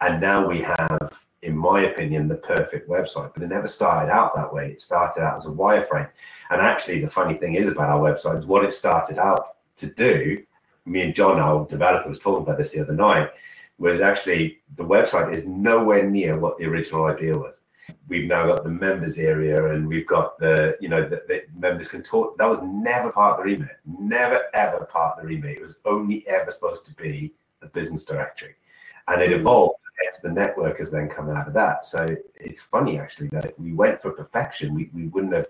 And 0.00 0.20
now 0.20 0.46
we 0.46 0.58
have, 0.60 1.12
in 1.42 1.56
my 1.56 1.82
opinion, 1.82 2.28
the 2.28 2.36
perfect 2.36 2.88
website. 2.88 3.34
But 3.34 3.42
it 3.42 3.48
never 3.48 3.68
started 3.68 4.10
out 4.10 4.34
that 4.34 4.52
way. 4.52 4.70
It 4.70 4.80
started 4.80 5.22
out 5.22 5.36
as 5.36 5.46
a 5.46 5.50
wireframe. 5.50 6.08
And 6.50 6.60
actually, 6.60 7.00
the 7.00 7.10
funny 7.10 7.34
thing 7.34 7.54
is 7.54 7.68
about 7.68 7.90
our 7.90 8.00
website 8.00 8.38
is 8.38 8.46
what 8.46 8.64
it 8.64 8.72
started 8.72 9.18
out 9.18 9.56
to 9.76 9.88
do 9.88 10.42
me 10.84 11.02
and 11.02 11.14
John, 11.14 11.38
our 11.38 11.66
developer, 11.66 12.08
was 12.08 12.18
talking 12.18 12.42
about 12.42 12.58
this 12.58 12.72
the 12.72 12.80
other 12.80 12.94
night, 12.94 13.30
was 13.82 14.00
actually 14.00 14.60
the 14.76 14.84
website 14.84 15.34
is 15.34 15.44
nowhere 15.46 16.08
near 16.08 16.38
what 16.38 16.56
the 16.56 16.64
original 16.64 17.06
idea 17.06 17.36
was. 17.36 17.58
We've 18.08 18.28
now 18.28 18.46
got 18.46 18.62
the 18.62 18.70
members 18.70 19.18
area 19.18 19.72
and 19.72 19.88
we've 19.88 20.06
got 20.06 20.38
the, 20.38 20.76
you 20.80 20.88
know, 20.88 21.02
the, 21.02 21.22
the 21.26 21.42
members 21.56 21.88
can 21.88 22.02
talk. 22.02 22.38
That 22.38 22.48
was 22.48 22.60
never 22.62 23.10
part 23.10 23.38
of 23.38 23.44
the 23.44 23.52
remit, 23.52 23.76
never 23.84 24.42
ever 24.54 24.84
part 24.84 25.18
of 25.18 25.22
the 25.22 25.28
remit. 25.28 25.58
It 25.58 25.62
was 25.62 25.76
only 25.84 26.26
ever 26.28 26.50
supposed 26.52 26.86
to 26.86 26.94
be 26.94 27.34
the 27.60 27.66
business 27.66 28.04
directory. 28.04 28.54
And 29.08 29.20
it 29.20 29.30
hmm. 29.30 29.40
evolved 29.40 29.74
as 30.08 30.20
the 30.20 30.30
network 30.30 30.78
has 30.78 30.90
then 30.90 31.08
come 31.08 31.28
out 31.28 31.48
of 31.48 31.54
that. 31.54 31.84
So 31.84 32.06
it's 32.36 32.62
funny 32.62 33.00
actually 33.00 33.28
that 33.28 33.46
if 33.46 33.58
we 33.58 33.72
went 33.72 34.00
for 34.00 34.12
perfection, 34.12 34.74
we, 34.74 34.90
we 34.94 35.08
wouldn't 35.08 35.34
have 35.34 35.48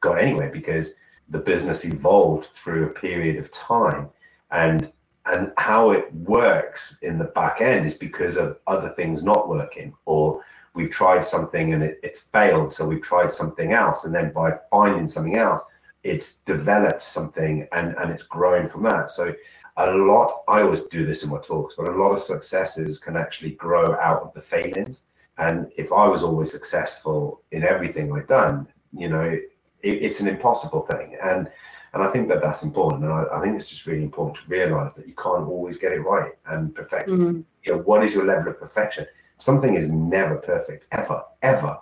got 0.00 0.18
anywhere 0.18 0.50
because 0.50 0.94
the 1.28 1.38
business 1.38 1.84
evolved 1.84 2.46
through 2.46 2.86
a 2.86 2.90
period 2.90 3.36
of 3.36 3.50
time 3.50 4.08
and 4.50 4.92
and 5.26 5.52
how 5.56 5.90
it 5.90 6.12
works 6.14 6.96
in 7.02 7.18
the 7.18 7.24
back 7.24 7.60
end 7.60 7.86
is 7.86 7.94
because 7.94 8.36
of 8.36 8.58
other 8.66 8.90
things 8.90 9.22
not 9.22 9.48
working 9.48 9.92
or 10.04 10.44
we've 10.74 10.90
tried 10.90 11.24
something 11.24 11.74
and 11.74 11.82
it, 11.82 11.98
it's 12.02 12.20
failed 12.32 12.72
so 12.72 12.86
we've 12.86 13.02
tried 13.02 13.30
something 13.30 13.72
else 13.72 14.04
and 14.04 14.14
then 14.14 14.32
by 14.32 14.50
finding 14.70 15.08
something 15.08 15.36
else 15.36 15.62
it's 16.04 16.36
developed 16.46 17.02
something 17.02 17.66
and 17.72 17.96
and 17.96 18.10
it's 18.10 18.22
grown 18.22 18.68
from 18.68 18.84
that. 18.84 19.10
So 19.10 19.34
a 19.78 19.90
lot 19.90 20.42
i 20.48 20.62
always 20.62 20.80
do 20.90 21.04
this 21.04 21.22
in 21.22 21.28
my 21.28 21.38
talks 21.38 21.74
but 21.76 21.88
a 21.88 21.92
lot 22.02 22.12
of 22.12 22.20
successes 22.20 22.98
can 22.98 23.14
actually 23.14 23.50
grow 23.50 23.94
out 24.00 24.22
of 24.22 24.32
the 24.34 24.42
failings. 24.42 25.00
And 25.38 25.70
if 25.76 25.92
i 25.92 26.06
was 26.06 26.22
always 26.22 26.50
successful 26.50 27.42
in 27.50 27.62
everything 27.62 28.12
i've 28.12 28.28
done 28.28 28.66
you 28.92 29.08
know 29.08 29.38
it, 29.82 30.02
it's 30.02 30.20
an 30.20 30.28
impossible 30.28 30.82
thing. 30.82 31.16
And 31.22 31.48
and 31.96 32.04
I 32.06 32.10
think 32.12 32.28
that 32.28 32.42
that's 32.42 32.62
important. 32.62 33.04
And 33.04 33.12
I, 33.12 33.24
I, 33.32 33.40
think 33.40 33.56
it's 33.56 33.70
just 33.70 33.86
really 33.86 34.02
important 34.02 34.44
to 34.44 34.50
realize 34.50 34.92
that 34.96 35.08
you 35.08 35.14
can't 35.14 35.48
always 35.48 35.78
get 35.78 35.92
it 35.92 36.00
right 36.00 36.32
and 36.46 36.74
perfect. 36.74 37.08
Mm-hmm. 37.08 37.40
You 37.64 37.72
know, 37.72 37.78
what 37.78 38.04
is 38.04 38.12
your 38.12 38.26
level 38.26 38.52
of 38.52 38.60
perfection? 38.60 39.06
Something 39.38 39.74
is 39.74 39.90
never 39.90 40.36
perfect, 40.36 40.84
ever, 40.92 41.22
ever, 41.40 41.78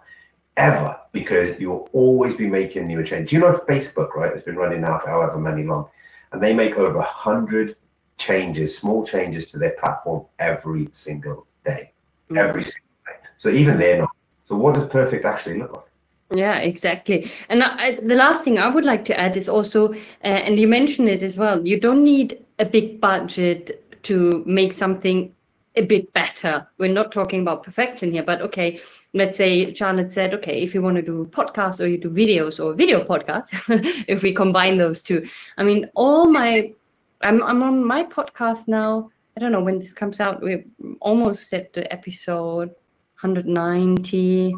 ever, 0.56 0.96
because 1.10 1.58
you'll 1.58 1.88
always 1.92 2.36
be 2.36 2.46
making 2.46 2.86
new 2.86 3.02
changes. 3.04 3.30
Do 3.30 3.36
you 3.36 3.40
know 3.40 3.60
Facebook, 3.68 4.14
right? 4.14 4.32
It's 4.32 4.44
been 4.44 4.54
running 4.54 4.82
now 4.82 5.00
for 5.00 5.08
however 5.08 5.36
many 5.36 5.64
long, 5.64 5.88
and 6.30 6.40
they 6.40 6.54
make 6.54 6.76
over 6.76 6.98
a 6.98 7.02
hundred 7.02 7.74
changes, 8.16 8.78
small 8.78 9.04
changes 9.04 9.48
to 9.48 9.58
their 9.58 9.76
platform 9.82 10.26
every 10.38 10.88
single 10.92 11.48
day, 11.64 11.92
mm-hmm. 12.26 12.38
every 12.38 12.62
single 12.62 12.94
day. 13.04 13.16
So 13.38 13.48
even 13.48 13.78
they're 13.78 13.98
not. 13.98 14.10
So 14.44 14.54
what 14.54 14.74
does 14.74 14.86
perfect 14.86 15.24
actually 15.24 15.58
look 15.58 15.72
like? 15.72 15.86
Yeah, 16.32 16.58
exactly. 16.58 17.30
And 17.48 17.62
I, 17.62 17.96
the 18.00 18.14
last 18.14 18.44
thing 18.44 18.58
I 18.58 18.68
would 18.68 18.84
like 18.84 19.04
to 19.06 19.18
add 19.18 19.36
is 19.36 19.48
also, 19.48 19.92
uh, 19.92 19.96
and 20.22 20.58
you 20.58 20.66
mentioned 20.66 21.08
it 21.08 21.22
as 21.22 21.36
well, 21.36 21.66
you 21.66 21.78
don't 21.78 22.02
need 22.02 22.44
a 22.58 22.64
big 22.64 23.00
budget 23.00 24.02
to 24.04 24.42
make 24.46 24.72
something 24.72 25.34
a 25.76 25.82
bit 25.82 26.12
better. 26.12 26.66
We're 26.78 26.92
not 26.92 27.12
talking 27.12 27.40
about 27.40 27.62
perfection 27.62 28.12
here, 28.12 28.22
but 28.22 28.40
okay, 28.42 28.80
let's 29.12 29.36
say 29.36 29.74
Charlotte 29.74 30.12
said, 30.12 30.32
okay, 30.34 30.62
if 30.62 30.74
you 30.74 30.82
want 30.82 30.96
to 30.96 31.02
do 31.02 31.26
podcasts 31.30 31.80
or 31.80 31.86
you 31.86 31.98
do 31.98 32.10
videos 32.10 32.64
or 32.64 32.74
video 32.74 33.04
podcasts, 33.04 33.50
if 34.08 34.22
we 34.22 34.32
combine 34.32 34.78
those 34.78 35.02
two, 35.02 35.26
I 35.58 35.64
mean, 35.64 35.90
all 35.94 36.30
my, 36.30 36.72
I'm, 37.22 37.42
I'm 37.42 37.62
on 37.62 37.84
my 37.84 38.04
podcast 38.04 38.68
now. 38.68 39.10
I 39.36 39.40
don't 39.40 39.50
know 39.50 39.62
when 39.62 39.80
this 39.80 39.92
comes 39.92 40.20
out. 40.20 40.40
We're 40.40 40.64
almost 41.00 41.52
at 41.52 41.72
the 41.72 41.92
episode 41.92 42.68
190 43.20 44.54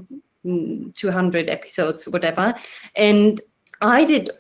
200 0.95 1.49
episodes, 1.49 2.07
whatever. 2.09 2.55
And 2.95 3.41
I 3.81 4.05
did 4.05 4.31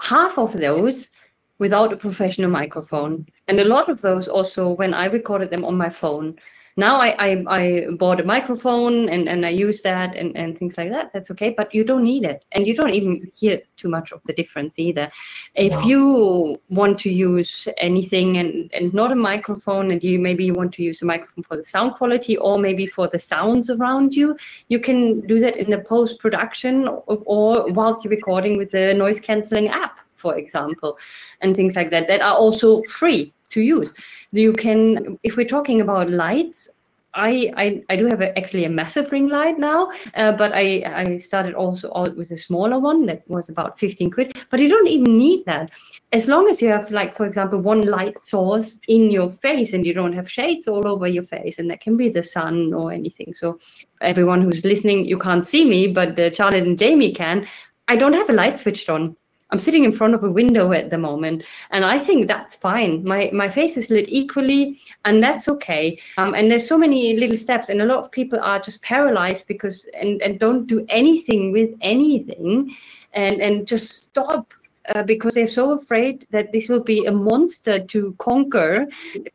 half 0.00 0.38
of 0.38 0.52
those 0.52 1.10
without 1.58 1.92
a 1.92 1.96
professional 1.96 2.50
microphone. 2.50 3.26
And 3.48 3.60
a 3.60 3.64
lot 3.64 3.88
of 3.88 4.00
those 4.00 4.28
also 4.28 4.70
when 4.70 4.94
I 4.94 5.06
recorded 5.06 5.50
them 5.50 5.64
on 5.64 5.76
my 5.76 5.88
phone 5.88 6.36
now 6.76 7.00
I, 7.00 7.10
I, 7.18 7.44
I 7.48 7.86
bought 7.98 8.20
a 8.20 8.24
microphone 8.24 9.08
and, 9.08 9.28
and 9.28 9.46
I 9.46 9.50
use 9.50 9.82
that 9.82 10.16
and, 10.16 10.36
and 10.36 10.58
things 10.58 10.76
like 10.76 10.90
that. 10.90 11.12
That's 11.12 11.30
okay, 11.30 11.54
but 11.56 11.72
you 11.72 11.84
don't 11.84 12.02
need 12.02 12.24
it. 12.24 12.44
And 12.52 12.66
you 12.66 12.74
don't 12.74 12.92
even 12.92 13.30
hear 13.36 13.60
too 13.76 13.88
much 13.88 14.10
of 14.10 14.20
the 14.26 14.32
difference 14.32 14.78
either. 14.78 15.08
If 15.54 15.72
wow. 15.72 15.82
you 15.82 16.60
want 16.70 16.98
to 17.00 17.10
use 17.10 17.68
anything 17.78 18.38
and, 18.38 18.72
and 18.74 18.92
not 18.92 19.12
a 19.12 19.14
microphone, 19.14 19.92
and 19.92 20.02
you 20.02 20.18
maybe 20.18 20.44
you 20.44 20.52
want 20.52 20.74
to 20.74 20.82
use 20.82 21.00
a 21.02 21.04
microphone 21.04 21.44
for 21.44 21.56
the 21.56 21.62
sound 21.62 21.94
quality 21.94 22.36
or 22.36 22.58
maybe 22.58 22.86
for 22.86 23.06
the 23.06 23.20
sounds 23.20 23.70
around 23.70 24.14
you, 24.14 24.36
you 24.68 24.80
can 24.80 25.20
do 25.26 25.38
that 25.38 25.56
in 25.56 25.70
the 25.70 25.78
post 25.78 26.18
production 26.18 26.88
or, 26.88 27.22
or 27.24 27.72
whilst 27.72 28.04
you're 28.04 28.10
recording 28.10 28.58
with 28.58 28.72
the 28.72 28.94
noise 28.94 29.20
cancelling 29.20 29.68
app 29.68 29.98
for 30.14 30.38
example, 30.38 30.96
and 31.42 31.54
things 31.54 31.76
like 31.76 31.90
that 31.90 32.08
that 32.08 32.22
are 32.22 32.34
also 32.34 32.82
free 32.84 33.34
to 33.54 33.60
use. 33.60 33.94
You 34.32 34.52
can, 34.52 35.18
if 35.22 35.36
we're 35.36 35.46
talking 35.56 35.80
about 35.80 36.10
lights, 36.10 36.68
I, 37.14 37.52
I, 37.56 37.82
I 37.90 37.96
do 37.96 38.06
have 38.06 38.20
a, 38.20 38.36
actually 38.36 38.64
a 38.64 38.68
massive 38.68 39.10
ring 39.12 39.28
light 39.28 39.58
now, 39.58 39.90
uh, 40.14 40.32
but 40.32 40.52
I, 40.52 40.82
I 40.84 41.18
started 41.18 41.54
also 41.54 41.92
out 41.94 42.16
with 42.16 42.30
a 42.32 42.36
smaller 42.36 42.78
one 42.78 43.06
that 43.06 43.22
was 43.28 43.48
about 43.48 43.78
15 43.78 44.10
quid. 44.10 44.44
But 44.50 44.60
you 44.60 44.68
don't 44.68 44.88
even 44.88 45.16
need 45.16 45.44
that. 45.46 45.70
As 46.12 46.28
long 46.28 46.48
as 46.48 46.60
you 46.60 46.68
have, 46.68 46.90
like, 46.90 47.16
for 47.16 47.26
example, 47.26 47.60
one 47.60 47.82
light 47.82 48.20
source 48.20 48.80
in 48.88 49.10
your 49.10 49.30
face 49.30 49.72
and 49.72 49.86
you 49.86 49.94
don't 49.94 50.12
have 50.12 50.30
shades 50.30 50.68
all 50.68 50.86
over 50.86 51.06
your 51.06 51.22
face, 51.22 51.58
and 51.58 51.70
that 51.70 51.80
can 51.80 51.96
be 51.96 52.08
the 52.08 52.22
sun 52.22 52.74
or 52.74 52.92
anything. 52.92 53.32
So, 53.34 53.58
everyone 54.00 54.42
who's 54.42 54.64
listening, 54.64 55.04
you 55.04 55.18
can't 55.18 55.46
see 55.46 55.64
me, 55.64 55.88
but 55.88 56.18
uh, 56.18 56.32
Charlotte 56.32 56.66
and 56.66 56.78
Jamie 56.78 57.14
can. 57.14 57.46
I 57.86 57.96
don't 57.96 58.14
have 58.14 58.30
a 58.30 58.32
light 58.32 58.58
switched 58.58 58.88
on. 58.88 59.16
I'm 59.50 59.58
sitting 59.58 59.84
in 59.84 59.92
front 59.92 60.14
of 60.14 60.24
a 60.24 60.30
window 60.30 60.72
at 60.72 60.90
the 60.90 60.98
moment, 60.98 61.44
and 61.70 61.84
I 61.84 61.98
think 61.98 62.26
that's 62.26 62.56
fine. 62.56 63.04
My 63.04 63.30
my 63.32 63.48
face 63.48 63.76
is 63.76 63.90
lit 63.90 64.06
equally, 64.08 64.80
and 65.04 65.22
that's 65.22 65.48
okay. 65.48 65.98
Um, 66.16 66.34
and 66.34 66.50
there's 66.50 66.66
so 66.66 66.78
many 66.78 67.16
little 67.16 67.36
steps, 67.36 67.68
and 67.68 67.82
a 67.82 67.84
lot 67.84 67.98
of 67.98 68.10
people 68.10 68.40
are 68.40 68.58
just 68.58 68.82
paralyzed 68.82 69.46
because 69.46 69.86
and 70.00 70.20
and 70.22 70.40
don't 70.40 70.66
do 70.66 70.84
anything 70.88 71.52
with 71.52 71.70
anything, 71.82 72.74
and 73.12 73.40
and 73.40 73.66
just 73.66 74.08
stop 74.08 74.54
uh, 74.94 75.02
because 75.02 75.34
they're 75.34 75.46
so 75.46 75.72
afraid 75.72 76.26
that 76.30 76.52
this 76.52 76.68
will 76.68 76.82
be 76.82 77.04
a 77.06 77.12
monster 77.12 77.78
to 77.78 78.14
conquer. 78.18 78.86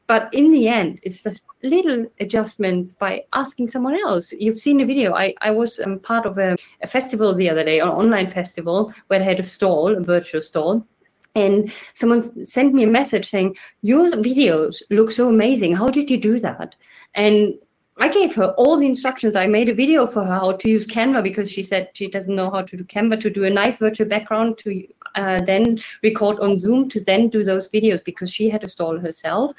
But 0.08 0.30
in 0.34 0.52
the 0.52 0.68
end, 0.68 1.00
it's 1.04 1.24
just 1.24 1.44
little 1.64 2.06
adjustments 2.20 2.94
by 2.94 3.24
asking 3.34 3.68
someone 3.68 3.96
else. 3.96 4.32
You've 4.34 4.60
seen 4.60 4.82
a 4.82 4.86
video. 4.86 5.14
I, 5.14 5.34
I 5.42 5.52
was 5.52 5.80
um, 5.80 6.00
part 6.00 6.26
of 6.26 6.38
a, 6.38 6.56
a 6.82 6.88
festival 6.88 7.34
the 7.34 7.50
other 7.50 7.64
day, 7.64 7.80
an 7.80 7.90
online 7.90 8.30
festival, 8.30 8.94
where 9.08 9.22
I 9.22 9.24
had 9.24 9.40
a 9.40 9.44
stall, 9.44 9.96
a 9.96 10.02
virtual 10.02 10.42
stall. 10.42 10.86
And 11.36 11.72
someone 11.94 12.22
sent 12.46 12.74
me 12.74 12.84
a 12.84 12.88
message 12.88 13.30
saying, 13.30 13.56
Your 13.82 14.12
videos 14.12 14.82
look 14.90 15.12
so 15.12 15.30
amazing. 15.30 15.76
How 15.76 15.88
did 15.88 16.10
you 16.10 16.18
do 16.18 16.40
that? 16.40 16.76
And 17.16 17.54
I 18.02 18.08
gave 18.08 18.34
her 18.36 18.54
all 18.58 18.78
the 18.78 18.86
instructions. 18.86 19.36
I 19.36 19.46
made 19.46 19.68
a 19.68 19.74
video 19.74 20.08
for 20.08 20.24
her 20.24 20.34
how 20.34 20.54
to 20.54 20.70
use 20.70 20.88
Canva 20.88 21.22
because 21.22 21.52
she 21.52 21.62
said 21.62 21.90
she 21.94 22.08
doesn't 22.08 22.34
know 22.34 22.50
how 22.50 22.62
to 22.62 22.78
do 22.78 22.84
Canva 22.86 23.20
to 23.22 23.30
do 23.30 23.44
a 23.44 23.50
nice 23.50 23.78
virtual 23.78 24.08
background 24.08 24.58
to 24.60 24.88
uh, 25.16 25.42
then 25.42 25.80
record 26.04 26.40
on 26.40 26.58
Zoom 26.58 26.90
to 26.90 27.00
then 27.00 27.30
do 27.30 27.44
those 27.44 27.70
videos 27.70 28.04
because 28.04 28.32
she 28.32 28.50
had 28.50 28.62
to 28.62 28.68
stall 28.68 28.98
herself. 28.98 29.54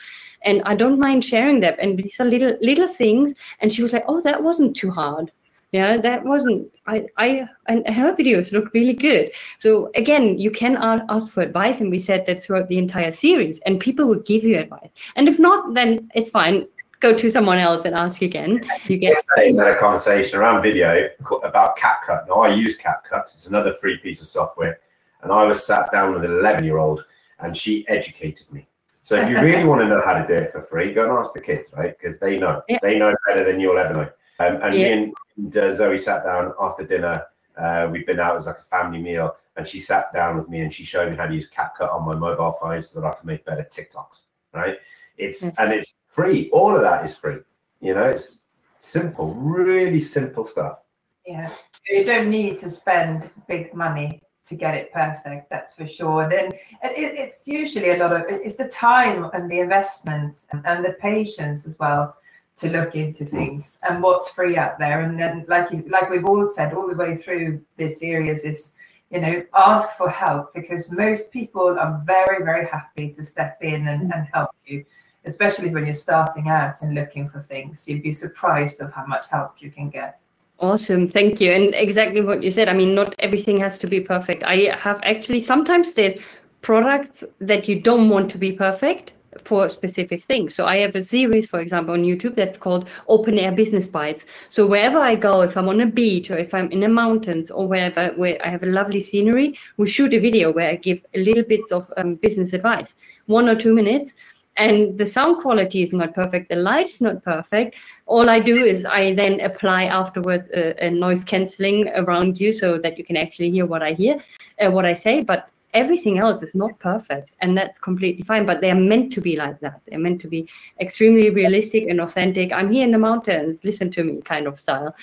And 0.45 0.63
I 0.65 0.75
don't 0.75 0.99
mind 0.99 1.25
sharing 1.25 1.61
that. 1.61 1.79
And 1.79 1.99
these 1.99 2.19
are 2.21 2.25
little 2.25 2.57
little 2.61 2.89
things. 2.89 3.35
And 3.61 3.73
she 3.73 3.83
was 3.83 3.93
like, 3.93 4.05
"Oh, 4.09 4.21
that 4.23 4.43
wasn't 4.43 4.77
too 4.77 4.91
hard." 4.91 5.33
Yeah, 5.73 5.99
that 5.99 6.25
wasn't. 6.25 6.69
I, 6.89 7.07
I, 7.17 7.49
and 7.69 7.87
her 7.95 8.13
videos 8.13 8.51
look 8.51 8.75
really 8.75 8.93
good. 8.93 9.31
So 9.59 9.93
again, 9.95 10.37
you 10.37 10.51
can 10.51 10.77
ask 10.77 11.31
for 11.31 11.43
advice, 11.43 11.81
and 11.81 11.93
we 11.93 12.01
said 12.01 12.27
that 12.27 12.43
throughout 12.43 12.67
the 12.69 12.79
entire 12.79 13.13
series, 13.13 13.61
and 13.61 13.79
people 13.79 14.09
will 14.09 14.19
give 14.21 14.43
you 14.43 14.59
advice. 14.59 14.91
And 15.15 15.29
if 15.29 15.39
not, 15.39 15.75
then 15.75 16.11
it's 16.15 16.31
fine 16.31 16.67
go 17.01 17.15
to 17.15 17.31
someone 17.31 17.59
else 17.59 17.85
and 17.85 17.95
ask 17.95 18.23
again. 18.23 18.65
You 18.87 18.99
get 18.99 19.17
saying 19.37 19.57
that 19.57 19.71
a 19.71 19.77
conversation 19.77 20.39
around 20.39 20.63
video 20.63 21.09
about 21.43 21.77
CapCut. 21.77 22.29
Now 22.29 22.41
I 22.41 22.55
use 22.55 22.79
CapCut. 22.79 23.33
It's 23.35 23.47
another 23.47 23.75
free 23.81 23.97
piece 23.99 24.21
of 24.21 24.29
software, 24.29 24.81
and 25.23 25.33
I 25.33 25.45
was 25.45 25.65
sat 25.65 25.91
down 25.93 26.15
with 26.15 26.25
an 26.25 26.33
11 26.33 26.65
year 26.65 26.79
old, 26.79 27.05
and 27.41 27.57
she 27.57 27.87
educated 27.89 28.51
me. 28.53 28.67
So 29.03 29.17
if 29.21 29.29
you 29.29 29.41
really 29.41 29.65
want 29.65 29.81
to 29.81 29.89
know 29.89 30.01
how 30.05 30.15
to 30.15 30.27
do 30.27 30.35
it 30.35 30.53
for 30.53 30.63
free, 30.63 30.93
go 30.93 31.09
and 31.09 31.19
ask 31.19 31.33
the 31.33 31.41
kids, 31.41 31.73
right? 31.77 31.97
Because 31.99 32.19
they 32.19 32.39
know. 32.39 32.63
Yeah. 32.69 32.79
They 32.83 32.99
know 32.99 33.15
better 33.27 33.45
than 33.45 33.59
you'll 33.59 33.79
ever 33.79 33.95
know. 33.95 34.09
Um, 34.39 34.63
and 34.63 34.75
yeah. 34.75 34.95
me 34.95 35.13
and 35.37 35.57
uh, 35.57 35.75
Zoe 35.75 35.99
sat 35.99 36.25
down 36.25 36.53
after 36.61 36.85
dinner. 36.85 37.27
Uh, 37.57 37.89
we'd 37.91 38.07
been 38.07 38.21
out 38.21 38.37
as 38.37 38.47
like 38.47 38.59
a 38.59 38.63
family 38.63 39.01
meal, 39.01 39.37
and 39.57 39.67
she 39.67 39.81
sat 39.81 40.13
down 40.13 40.37
with 40.37 40.49
me 40.49 40.61
and 40.61 40.73
she 40.73 40.85
showed 40.85 41.11
me 41.11 41.17
how 41.17 41.27
to 41.27 41.35
use 41.35 41.51
CapCut 41.51 41.93
on 41.93 42.07
my 42.07 42.15
mobile 42.15 42.57
phone 42.61 42.83
so 42.83 43.01
that 43.01 43.07
I 43.07 43.13
can 43.15 43.27
make 43.27 43.45
better 43.45 43.67
TikToks. 43.71 44.23
Right? 44.55 44.79
It's 45.19 45.43
mm-hmm. 45.43 45.61
and 45.61 45.73
it's 45.73 45.95
free. 46.09 46.49
All 46.51 46.75
of 46.75 46.83
that 46.83 47.05
is 47.05 47.17
free. 47.17 47.39
You 47.81 47.95
know, 47.95 48.05
it's 48.05 48.41
simple, 48.79 49.35
really 49.35 50.01
simple 50.01 50.45
stuff. 50.45 50.79
Yeah, 51.27 51.51
you 51.89 52.05
don't 52.05 52.31
need 52.31 52.61
to 52.61 52.71
spend 52.71 53.31
big 53.49 53.75
money 53.75 54.23
to 54.51 54.57
get 54.57 54.75
it 54.75 54.93
perfect. 54.93 55.49
That's 55.49 55.73
for 55.73 55.87
sure. 55.87 56.29
Then 56.29 56.47
it, 56.83 57.15
it's 57.23 57.47
usually 57.47 57.91
a 57.91 57.97
lot 57.97 58.13
of 58.13 58.23
it's 58.29 58.57
the 58.57 58.69
time 58.69 59.31
and 59.33 59.51
the 59.51 59.61
investment 59.61 60.37
and 60.53 60.85
the 60.85 60.97
patience 61.01 61.65
as 61.65 61.79
well 61.79 62.17
to 62.59 62.69
look 62.69 62.95
into 62.95 63.25
things 63.25 63.79
and 63.89 64.03
what's 64.03 64.29
free 64.31 64.59
out 64.59 64.79
there. 64.79 65.01
And 65.01 65.19
then, 65.19 65.47
like 65.49 65.71
you, 65.71 65.85
like 65.89 66.11
we've 66.11 66.27
all 66.27 66.47
said 66.47 66.75
all 66.75 66.89
the 66.89 66.97
way 66.97 67.17
through 67.17 67.63
this 67.79 68.01
series, 68.01 68.43
is 68.43 68.73
you 69.11 69.21
know 69.21 69.43
ask 69.57 69.97
for 69.97 70.11
help 70.11 70.53
because 70.53 70.91
most 70.91 71.31
people 71.31 71.79
are 71.79 72.03
very 72.05 72.45
very 72.45 72.67
happy 72.67 73.11
to 73.11 73.23
step 73.23 73.59
in 73.63 73.89
and, 73.89 74.13
and 74.13 74.29
help 74.33 74.51
you 74.67 74.85
especially 75.27 75.69
when 75.69 75.85
you're 75.85 75.95
starting 75.95 76.49
out 76.49 76.81
and 76.81 76.95
looking 76.95 77.29
for 77.29 77.41
things. 77.41 77.87
You'd 77.87 78.03
be 78.03 78.13
surprised 78.13 78.81
of 78.81 78.91
how 78.93 79.05
much 79.05 79.27
help 79.29 79.57
you 79.61 79.71
can 79.71 79.91
get. 79.91 80.20
Awesome. 80.61 81.09
Thank 81.09 81.41
you. 81.41 81.51
And 81.53 81.75
exactly 81.75 82.21
what 82.21 82.43
you 82.43 82.51
said. 82.51 82.69
I 82.69 82.75
mean, 82.75 82.95
not 82.95 83.15
everything 83.19 83.57
has 83.59 83.79
to 83.79 83.87
be 83.87 83.99
perfect. 83.99 84.43
I 84.45 84.77
have 84.77 85.01
actually 85.03 85.41
sometimes 85.41 85.95
there's 85.95 86.17
products 86.61 87.25
that 87.41 87.67
you 87.67 87.81
don't 87.81 88.11
want 88.11 88.31
to 88.33 88.39
be 88.39 88.53
perfect 88.53 89.13
for 89.43 89.71
specific 89.71 90.25
things. 90.25 90.55
So 90.55 90.67
I 90.67 90.77
have 90.79 90.95
a 90.95 91.01
series, 91.01 91.49
for 91.49 91.61
example, 91.61 91.95
on 91.95 92.03
YouTube 92.03 92.35
that's 92.35 92.59
called 92.59 92.91
Open 93.09 93.39
Air 93.39 93.53
Business 93.53 93.89
Bites. 93.89 94.27
So 94.51 94.67
wherever 94.67 94.99
I 94.99 95.15
go, 95.15 95.41
if 95.41 95.57
I'm 95.57 95.69
on 95.69 95.81
a 95.81 95.87
beach 95.87 96.31
or 96.31 96.37
if 96.37 96.53
I'm 96.53 96.71
in 96.71 96.81
the 96.81 96.89
mountains 96.89 97.51
or 97.51 97.67
wherever 97.67 98.09
where 98.17 98.39
I 98.45 98.49
have 98.49 98.63
a 98.63 98.67
lovely 98.67 99.01
scenery, 99.01 99.59
we 99.79 99.89
shoot 99.89 100.13
a 100.13 100.19
video 100.19 100.53
where 100.53 100.69
I 100.69 100.77
give 100.77 101.01
little 101.15 101.45
bits 101.45 101.73
of 101.73 101.91
um, 101.97 102.17
business 102.17 102.53
advice, 102.53 102.97
one 103.27 103.49
or 103.49 103.55
two 103.55 103.73
minutes 103.73 104.13
and 104.61 104.99
the 104.99 105.07
sound 105.07 105.39
quality 105.43 105.83
is 105.83 105.93
not 105.93 106.15
perfect 106.15 106.49
the 106.51 106.57
light 106.57 106.89
is 106.89 107.01
not 107.01 107.23
perfect. 107.25 107.77
All 108.07 108.29
i 108.29 108.39
do 108.39 108.57
is 108.73 108.85
i 108.85 109.15
then 109.15 109.41
apply 109.41 109.85
afterwards 110.01 110.51
a, 110.51 110.87
a 110.87 110.91
noise 110.91 111.25
cancelling 111.25 111.89
around 112.03 112.41
you 112.41 112.53
so 112.53 112.79
that 112.79 112.99
you 112.99 113.05
can 113.05 113.17
actually 113.17 113.51
hear 113.51 113.67
what 113.67 113.83
i 113.83 113.93
hear 113.93 114.19
uh, 114.61 114.71
what 114.71 114.85
i 114.85 114.95
say 114.95 115.23
but 115.23 115.49
everything 115.73 116.19
else 116.19 116.43
is 116.43 116.55
not 116.55 116.79
perfect 116.79 117.31
and 117.41 117.57
that's 117.57 117.79
completely 117.79 118.25
fine 118.31 118.45
but 118.45 118.61
they're 118.61 118.75
meant 118.75 119.13
to 119.13 119.21
be 119.21 119.37
like 119.37 119.59
that. 119.61 119.81
They're 119.87 120.01
meant 120.01 120.21
to 120.23 120.29
be 120.29 120.49
extremely 120.81 121.31
realistic 121.31 121.89
and 121.89 122.01
authentic. 122.01 122.53
I'm 122.53 122.71
here 122.73 122.85
in 122.85 122.91
the 122.91 122.99
mountains 122.99 123.65
listen 123.65 123.91
to 123.93 124.05
me 124.05 124.21
kind 124.23 124.47
of 124.47 124.59
style. 124.59 124.95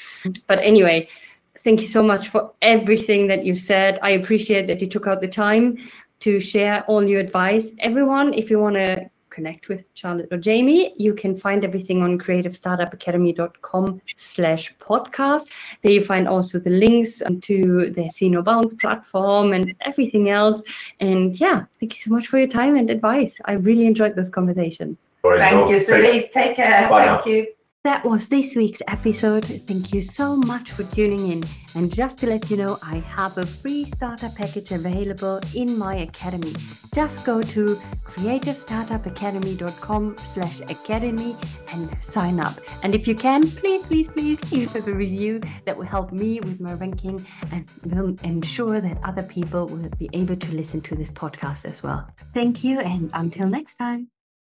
But 0.47 0.59
anyway 0.61 1.07
thank 1.63 1.81
you 1.81 1.87
so 1.87 2.03
much 2.03 2.29
for 2.29 2.51
everything 2.61 3.27
that 3.27 3.45
you 3.45 3.55
said. 3.55 3.99
I 4.01 4.11
appreciate 4.11 4.67
that 4.67 4.81
you 4.81 4.87
took 4.87 5.07
out 5.07 5.21
the 5.21 5.27
time 5.27 5.77
to 6.19 6.39
share 6.39 6.83
all 6.87 7.03
your 7.03 7.21
advice. 7.21 7.71
Everyone 7.79 8.33
if 8.33 8.49
you 8.49 8.59
want 8.59 8.75
to 8.75 9.09
connect 9.37 9.69
with 9.69 9.85
Charlotte 9.93 10.29
or 10.31 10.39
Jamie, 10.49 10.93
you 10.97 11.13
can 11.13 11.35
find 11.35 11.63
everything 11.63 12.01
on 12.01 12.17
creativestartupacademy.com 12.17 14.01
slash 14.15 14.73
podcast. 14.79 15.45
There 15.81 15.91
you 15.91 16.03
find 16.03 16.27
also 16.27 16.57
the 16.57 16.71
links 16.85 17.21
to 17.47 17.91
the 17.95 18.09
See 18.09 18.29
No 18.29 18.41
Bounds 18.41 18.73
platform 18.73 19.53
and 19.53 19.75
everything 19.81 20.29
else. 20.29 20.63
And 20.99 21.39
yeah, 21.39 21.65
thank 21.79 21.93
you 21.93 21.99
so 21.99 22.09
much 22.15 22.25
for 22.27 22.39
your 22.39 22.47
time 22.47 22.75
and 22.75 22.89
advice. 22.89 23.37
I 23.45 23.53
really 23.53 23.85
enjoyed 23.85 24.15
those 24.15 24.31
conversations. 24.31 24.97
Thank 25.23 25.69
you, 25.69 25.79
Sally. 25.79 26.29
Take 26.33 26.55
care. 26.55 26.89
Bye 26.89 27.05
Thank 27.05 27.25
now. 27.25 27.31
you. 27.31 27.56
That 27.87 28.03
was 28.03 28.27
this 28.27 28.51
week's 28.53 28.81
episode. 28.89 29.45
Thank 29.45 29.93
you 29.93 30.01
so 30.01 30.35
much 30.35 30.73
for 30.73 30.83
tuning 30.83 31.31
in. 31.31 31.41
And 31.73 31.89
just 31.89 32.19
to 32.19 32.27
let 32.27 32.51
you 32.51 32.57
know, 32.57 32.77
I 32.83 32.97
have 32.97 33.37
a 33.37 33.45
free 33.45 33.85
starter 33.85 34.29
package 34.35 34.73
available 34.73 35.39
in 35.55 35.77
my 35.77 35.95
academy. 35.95 36.51
Just 36.93 37.23
go 37.23 37.41
to 37.41 37.79
creativestartupacademy.com 38.03 40.17
slash 40.17 40.59
academy 40.59 41.37
and 41.71 42.03
sign 42.03 42.41
up. 42.41 42.55
And 42.83 42.93
if 42.93 43.07
you 43.07 43.15
can, 43.15 43.49
please, 43.49 43.85
please, 43.85 44.09
please 44.09 44.51
leave 44.51 44.75
a 44.75 44.81
review. 44.81 45.39
That 45.63 45.77
will 45.77 45.85
help 45.85 46.11
me 46.11 46.41
with 46.41 46.59
my 46.59 46.73
ranking 46.73 47.25
and 47.53 47.69
will 47.85 48.17
ensure 48.21 48.81
that 48.81 48.97
other 49.05 49.23
people 49.23 49.65
will 49.65 49.87
be 49.97 50.09
able 50.11 50.35
to 50.35 50.51
listen 50.51 50.81
to 50.81 50.93
this 50.93 51.09
podcast 51.09 51.63
as 51.63 51.81
well. 51.81 52.05
Thank 52.33 52.65
you 52.65 52.81
and 52.81 53.09
until 53.13 53.47
next 53.47 53.77
time. 53.77 54.09